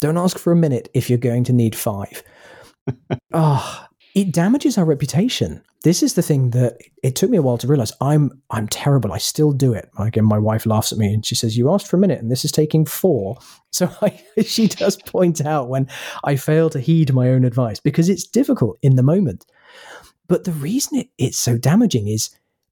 Don't 0.00 0.18
ask 0.18 0.38
for 0.38 0.52
a 0.52 0.56
minute 0.56 0.88
if 0.94 1.08
you're 1.08 1.18
going 1.18 1.44
to 1.44 1.52
need 1.52 1.74
five. 1.74 2.22
Ah, 3.34 3.88
oh, 3.90 3.95
it 4.16 4.32
damages 4.32 4.78
our 4.78 4.86
reputation. 4.86 5.62
This 5.82 6.02
is 6.02 6.14
the 6.14 6.22
thing 6.22 6.50
that 6.50 6.78
it 7.02 7.14
took 7.14 7.28
me 7.28 7.36
a 7.36 7.42
while 7.42 7.58
to 7.58 7.66
realize. 7.66 7.92
I'm 8.00 8.42
I'm 8.50 8.66
terrible. 8.66 9.12
I 9.12 9.18
still 9.18 9.52
do 9.52 9.74
it. 9.74 9.90
Again, 9.98 10.24
my 10.24 10.38
wife 10.38 10.64
laughs 10.64 10.90
at 10.90 10.96
me 10.98 11.12
and 11.12 11.24
she 11.24 11.34
says, 11.34 11.58
"You 11.58 11.70
asked 11.70 11.86
for 11.86 11.98
a 11.98 12.00
minute, 12.00 12.18
and 12.18 12.32
this 12.32 12.44
is 12.44 12.50
taking 12.50 12.84
four. 12.86 13.38
So 13.72 13.92
I, 14.00 14.18
she 14.42 14.68
does 14.68 14.96
point 14.96 15.44
out 15.44 15.68
when 15.68 15.86
I 16.24 16.36
fail 16.36 16.70
to 16.70 16.80
heed 16.80 17.12
my 17.12 17.28
own 17.28 17.44
advice 17.44 17.78
because 17.78 18.08
it's 18.08 18.26
difficult 18.26 18.78
in 18.80 18.96
the 18.96 19.02
moment. 19.02 19.44
But 20.28 20.44
the 20.44 20.52
reason 20.52 21.00
it, 21.00 21.08
it's 21.18 21.38
so 21.38 21.58
damaging 21.58 22.08
is 22.08 22.30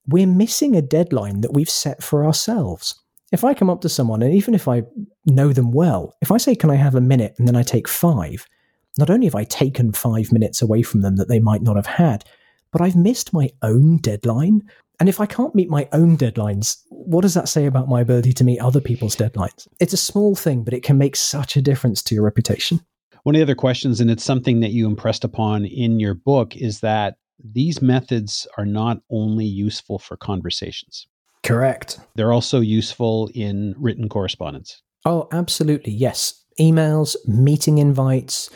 we're 0.09 0.27
missing 0.27 0.75
a 0.75 0.81
deadline 0.81 1.43
that 1.43 1.53
we've 1.53 1.69
set 1.69 2.03
for 2.03 2.25
ourselves 2.25 2.95
if 3.33 3.45
I 3.45 3.53
come 3.53 3.69
up 3.69 3.83
to 3.83 3.89
someone, 3.91 4.23
and 4.23 4.33
even 4.33 4.55
if 4.55 4.67
I 4.67 4.85
know 5.27 5.53
them 5.53 5.73
well, 5.73 6.15
if 6.23 6.31
I 6.31 6.39
say, 6.39 6.55
Can 6.55 6.71
I 6.71 6.77
have 6.77 6.95
a 6.95 7.01
minute? 7.01 7.35
and 7.37 7.47
then 7.47 7.57
I 7.57 7.63
take 7.63 7.89
five, 7.89 8.47
not 8.99 9.11
only 9.11 9.27
have 9.27 9.35
I 9.35 9.45
taken 9.45 9.93
five 9.93 10.33
minutes 10.33 10.63
away 10.63 10.83
from 10.83 11.03
them 11.03 11.17
that 11.17 11.29
they 11.29 11.41
might 11.41 11.63
not 11.63 11.77
have 11.77 11.87
had, 11.87 12.25
but 12.73 12.81
I've 12.81 12.97
missed 12.97 13.33
my 13.33 13.51
own 13.63 13.99
deadline. 13.99 14.63
And 15.01 15.09
if 15.09 15.21
I 15.21 15.27
can't 15.27 15.55
meet 15.55 15.69
my 15.69 15.89
own 15.93 16.17
deadlines, 16.17 16.83
what 16.89 17.23
does 17.23 17.35
that 17.35 17.49
say 17.49 17.67
about 17.67 17.89
my 17.89 18.01
ability 18.01 18.33
to 18.35 18.45
meet 18.45 18.61
other 18.61 18.81
people's 18.81 19.17
deadlines? 19.17 19.67
It's 19.81 19.93
a 19.93 19.99
small 19.99 20.35
thing, 20.35 20.63
but 20.63 20.75
it 20.75 20.83
can 20.83 20.99
make 20.99 21.17
such 21.17 21.57
a 21.57 21.63
difference 21.63 22.03
to 22.05 22.15
your 22.15 22.25
reputation. 22.25 22.81
One 23.25 23.35
of 23.35 23.39
the 23.39 23.45
other 23.45 23.55
questions, 23.55 24.01
and 24.01 24.11
it's 24.11 24.25
something 24.25 24.61
that 24.61 24.73
you 24.73 24.87
impressed 24.87 25.25
upon 25.25 25.65
in 25.65 25.99
your 25.99 26.15
book, 26.15 26.57
is 26.57 26.81
that 26.81 27.17
these 27.43 27.83
methods 27.83 28.47
are 28.57 28.67
not 28.67 29.01
only 29.11 29.45
useful 29.45 29.99
for 29.99 30.17
conversations. 30.17 31.07
Correct. 31.43 31.99
They're 32.15 32.33
also 32.33 32.61
useful 32.61 33.31
in 33.35 33.75
written 33.79 34.09
correspondence. 34.09 34.83
Oh, 35.05 35.29
absolutely. 35.33 35.93
Yes. 35.93 36.45
Emails, 36.61 37.17
meeting 37.27 37.79
invites, 37.79 38.49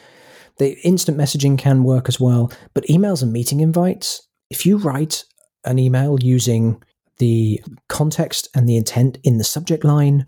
the 0.59 0.79
instant 0.87 1.17
messaging 1.17 1.59
can 1.59 1.85
work 1.85 2.09
as 2.09 2.21
well. 2.21 2.53
But 2.75 2.85
emails 2.85 3.23
and 3.23 3.33
meeting 3.33 3.61
invites, 3.61 4.27
if 4.51 4.67
you 4.67 4.77
write 4.77 5.25
an 5.65 5.79
email 5.79 6.19
using 6.21 6.83
the 7.19 7.63
context 7.89 8.49
and 8.55 8.69
the 8.69 8.77
intent 8.77 9.19
in 9.25 9.39
the 9.39 9.45
subject 9.45 9.85
line, 9.85 10.27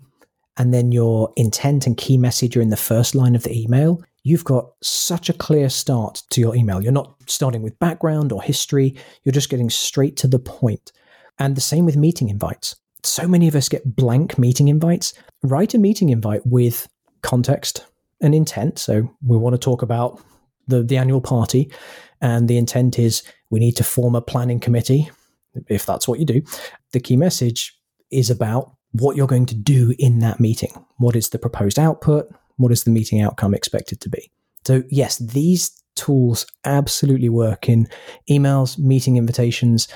and 0.57 0.73
then 0.73 0.91
your 0.91 1.31
intent 1.37 1.87
and 1.87 1.97
key 1.97 2.17
message 2.17 2.57
are 2.57 2.61
in 2.61 2.69
the 2.69 2.77
first 2.77 3.15
line 3.15 3.35
of 3.35 3.43
the 3.43 3.57
email, 3.57 4.01
you've 4.23 4.43
got 4.43 4.71
such 4.81 5.29
a 5.29 5.33
clear 5.33 5.69
start 5.69 6.23
to 6.29 6.41
your 6.41 6.55
email. 6.55 6.81
You're 6.81 6.91
not 6.91 7.15
starting 7.27 7.61
with 7.61 7.79
background 7.79 8.31
or 8.31 8.41
history, 8.41 8.95
you're 9.23 9.33
just 9.33 9.49
getting 9.49 9.69
straight 9.69 10.17
to 10.17 10.27
the 10.27 10.39
point. 10.39 10.91
And 11.39 11.55
the 11.55 11.61
same 11.61 11.85
with 11.85 11.95
meeting 11.95 12.29
invites. 12.29 12.75
So 13.03 13.27
many 13.27 13.47
of 13.47 13.55
us 13.55 13.69
get 13.69 13.95
blank 13.95 14.37
meeting 14.37 14.67
invites. 14.67 15.13
Write 15.41 15.73
a 15.73 15.79
meeting 15.79 16.09
invite 16.09 16.45
with 16.45 16.87
context 17.23 17.85
and 18.21 18.35
intent. 18.35 18.79
So 18.79 19.09
we 19.25 19.37
want 19.37 19.53
to 19.53 19.59
talk 19.59 19.81
about 19.81 20.21
the, 20.67 20.83
the 20.83 20.97
annual 20.97 21.21
party, 21.21 21.71
and 22.21 22.47
the 22.47 22.57
intent 22.57 22.99
is 22.99 23.23
we 23.49 23.59
need 23.59 23.75
to 23.77 23.83
form 23.83 24.15
a 24.15 24.21
planning 24.21 24.59
committee, 24.59 25.09
if 25.67 25.85
that's 25.85 26.07
what 26.07 26.19
you 26.19 26.25
do. 26.25 26.41
The 26.93 26.99
key 26.99 27.17
message 27.17 27.77
is 28.11 28.29
about 28.29 28.75
what 28.91 29.15
you're 29.15 29.27
going 29.27 29.45
to 29.47 29.55
do 29.55 29.93
in 29.97 30.19
that 30.19 30.39
meeting. 30.39 30.71
What 30.97 31.15
is 31.15 31.29
the 31.29 31.39
proposed 31.39 31.79
output? 31.79 32.27
What 32.57 32.71
is 32.71 32.83
the 32.83 32.91
meeting 32.91 33.21
outcome 33.21 33.53
expected 33.53 34.01
to 34.01 34.09
be? 34.09 34.31
So, 34.65 34.83
yes, 34.89 35.17
these 35.17 35.71
tools 35.95 36.45
absolutely 36.65 37.29
work 37.29 37.67
in 37.67 37.87
emails, 38.29 38.77
meeting 38.77 39.17
invitations, 39.17 39.87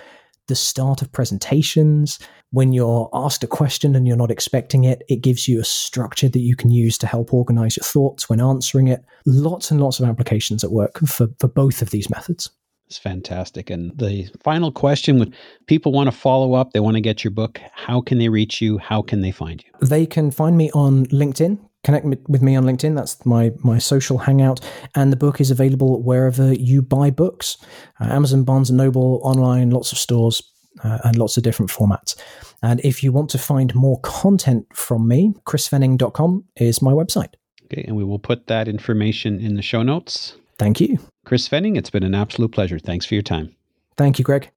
the 0.47 0.55
start 0.55 1.01
of 1.01 1.11
presentations. 1.11 2.19
When 2.55 2.71
you're 2.71 3.09
asked 3.11 3.43
a 3.43 3.47
question 3.47 3.97
and 3.97 4.07
you're 4.07 4.15
not 4.15 4.31
expecting 4.31 4.85
it, 4.85 5.03
it 5.09 5.17
gives 5.17 5.45
you 5.45 5.59
a 5.59 5.65
structure 5.65 6.29
that 6.29 6.39
you 6.39 6.55
can 6.55 6.69
use 6.69 6.97
to 6.99 7.05
help 7.05 7.33
organize 7.33 7.75
your 7.75 7.83
thoughts 7.83 8.29
when 8.29 8.39
answering 8.39 8.87
it. 8.87 9.03
Lots 9.25 9.71
and 9.71 9.81
lots 9.81 9.99
of 9.99 10.07
applications 10.07 10.63
at 10.63 10.71
work 10.71 10.99
for, 10.99 11.27
for 11.37 11.49
both 11.49 11.81
of 11.81 11.89
these 11.89 12.09
methods. 12.09 12.49
It's 12.87 12.97
fantastic. 12.97 13.69
And 13.69 13.91
the 13.97 14.29
final 14.41 14.71
question 14.71 15.19
would 15.19 15.35
people 15.65 15.91
want 15.91 16.07
to 16.07 16.15
follow 16.15 16.53
up, 16.53 16.71
they 16.71 16.79
want 16.79 16.95
to 16.95 17.01
get 17.01 17.25
your 17.25 17.31
book, 17.31 17.59
how 17.73 17.99
can 17.99 18.19
they 18.19 18.29
reach 18.29 18.61
you? 18.61 18.77
How 18.77 19.01
can 19.01 19.19
they 19.19 19.31
find 19.31 19.61
you? 19.61 19.69
They 19.85 20.05
can 20.05 20.31
find 20.31 20.55
me 20.55 20.71
on 20.71 21.07
LinkedIn. 21.07 21.59
Connect 21.83 22.05
with 22.05 22.41
me 22.41 22.55
on 22.55 22.63
LinkedIn. 22.63 22.95
That's 22.95 23.25
my 23.25 23.51
my 23.63 23.79
social 23.79 24.17
hangout, 24.17 24.59
and 24.95 25.11
the 25.11 25.17
book 25.17 25.39
is 25.39 25.51
available 25.51 26.01
wherever 26.01 26.51
you 26.51 26.81
buy 26.81 27.11
books: 27.11 27.57
uh, 27.99 28.05
Amazon, 28.05 28.43
Barnes 28.43 28.71
and 28.71 28.77
Noble, 28.77 29.19
online, 29.23 29.69
lots 29.69 29.91
of 29.91 29.99
stores, 29.99 30.41
uh, 30.83 30.99
and 31.03 31.17
lots 31.17 31.37
of 31.37 31.43
different 31.43 31.71
formats. 31.71 32.15
And 32.61 32.79
if 32.83 33.03
you 33.03 33.11
want 33.11 33.29
to 33.31 33.37
find 33.37 33.73
more 33.75 33.99
content 34.01 34.65
from 34.73 35.07
me, 35.07 35.33
chrisfenning.com 35.45 36.43
is 36.57 36.81
my 36.81 36.91
website. 36.91 37.33
Okay, 37.65 37.83
and 37.83 37.95
we 37.95 38.03
will 38.03 38.19
put 38.19 38.47
that 38.47 38.67
information 38.67 39.39
in 39.39 39.55
the 39.55 39.61
show 39.61 39.83
notes. 39.83 40.35
Thank 40.57 40.79
you. 40.79 40.97
Chris 41.25 41.49
Fenning, 41.49 41.75
it's 41.77 41.89
been 41.89 42.03
an 42.03 42.15
absolute 42.15 42.51
pleasure. 42.51 42.79
Thanks 42.79 43.05
for 43.05 43.15
your 43.15 43.23
time. 43.23 43.55
Thank 43.97 44.19
you, 44.19 44.25
Greg. 44.25 44.51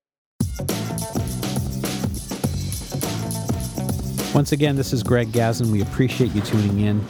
Once 4.35 4.53
again, 4.53 4.77
this 4.77 4.93
is 4.93 5.03
Greg 5.03 5.29
Gazin. 5.33 5.73
We 5.73 5.81
appreciate 5.81 6.33
you 6.33 6.43
tuning 6.43 6.81
in. 6.81 7.05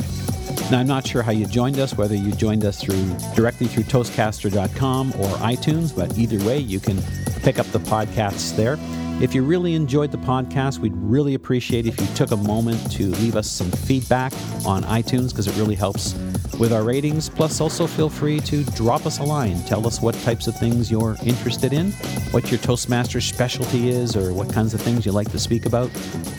Now, 0.70 0.80
I'm 0.80 0.86
not 0.86 1.06
sure 1.06 1.22
how 1.22 1.32
you 1.32 1.46
joined 1.46 1.78
us, 1.78 1.96
whether 1.96 2.14
you 2.14 2.30
joined 2.32 2.62
us 2.62 2.78
through 2.78 3.16
directly 3.34 3.68
through 3.68 3.84
Toastcaster.com 3.84 5.12
or 5.12 5.28
iTunes, 5.38 5.96
but 5.96 6.18
either 6.18 6.38
way, 6.46 6.58
you 6.58 6.78
can 6.78 7.00
pick 7.42 7.58
up 7.58 7.64
the 7.68 7.78
podcasts 7.78 8.54
there. 8.54 8.76
If 9.22 9.34
you 9.34 9.42
really 9.42 9.74
enjoyed 9.74 10.12
the 10.12 10.18
podcast, 10.18 10.78
we'd 10.78 10.94
really 10.94 11.32
appreciate 11.32 11.86
if 11.86 11.98
you 11.98 12.06
took 12.14 12.32
a 12.32 12.36
moment 12.36 12.92
to 12.92 13.04
leave 13.04 13.34
us 13.34 13.50
some 13.50 13.70
feedback 13.70 14.34
on 14.66 14.82
iTunes 14.84 15.30
because 15.30 15.46
it 15.46 15.56
really 15.56 15.74
helps 15.74 16.14
with 16.58 16.74
our 16.74 16.82
ratings. 16.82 17.30
Plus, 17.30 17.62
also 17.62 17.86
feel 17.86 18.10
free 18.10 18.38
to 18.40 18.62
drop 18.72 19.06
us 19.06 19.20
a 19.20 19.24
line. 19.24 19.64
Tell 19.64 19.86
us 19.86 20.02
what 20.02 20.14
types 20.16 20.48
of 20.48 20.56
things 20.58 20.90
you're 20.90 21.16
interested 21.24 21.72
in, 21.72 21.92
what 22.30 22.50
your 22.50 22.60
Toastmaster 22.60 23.22
specialty 23.22 23.88
is, 23.88 24.14
or 24.14 24.34
what 24.34 24.52
kinds 24.52 24.74
of 24.74 24.82
things 24.82 25.06
you 25.06 25.12
like 25.12 25.30
to 25.30 25.38
speak 25.38 25.64
about. 25.64 25.90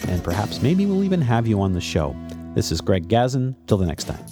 And 0.08 0.24
perhaps 0.24 0.62
maybe 0.62 0.86
we'll 0.86 1.04
even 1.04 1.22
have 1.22 1.48
you 1.48 1.60
on 1.62 1.74
the 1.74 1.82
show. 1.82 2.16
This 2.56 2.72
is 2.72 2.82
Greg 2.82 3.08
Gazin. 3.08 3.56
Till 3.68 3.78
the 3.78 3.86
next 3.86 4.06
time. 4.06 4.26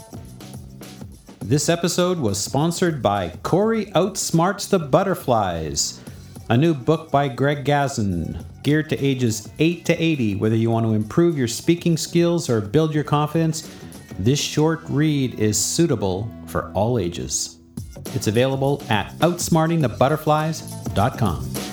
This 1.39 1.69
episode 1.69 2.19
was 2.19 2.37
sponsored 2.37 3.01
by 3.01 3.29
Corey 3.43 3.85
Outsmarts 3.87 4.69
the 4.69 4.79
Butterflies 4.79 6.01
a 6.49 6.57
new 6.57 6.73
book 6.73 7.11
by 7.11 7.27
Greg 7.27 7.65
Gazin, 7.65 8.41
geared 8.63 8.89
to 8.89 8.97
ages 8.97 9.49
8 9.59 9.83
to 9.85 10.01
80. 10.01 10.35
Whether 10.35 10.55
you 10.55 10.71
want 10.71 10.85
to 10.85 10.93
improve 10.93 11.37
your 11.37 11.49
speaking 11.49 11.97
skills 11.97 12.49
or 12.49 12.61
build 12.61 12.95
your 12.95 13.03
confidence, 13.03 13.69
this 14.17 14.39
short 14.39 14.79
read 14.87 15.37
is 15.39 15.61
suitable 15.63 16.31
for 16.47 16.71
all 16.73 16.97
ages. 16.97 17.57
It's 18.13 18.27
available 18.27 18.81
at 18.89 19.11
outsmartingthebutterflies.com. 19.19 21.66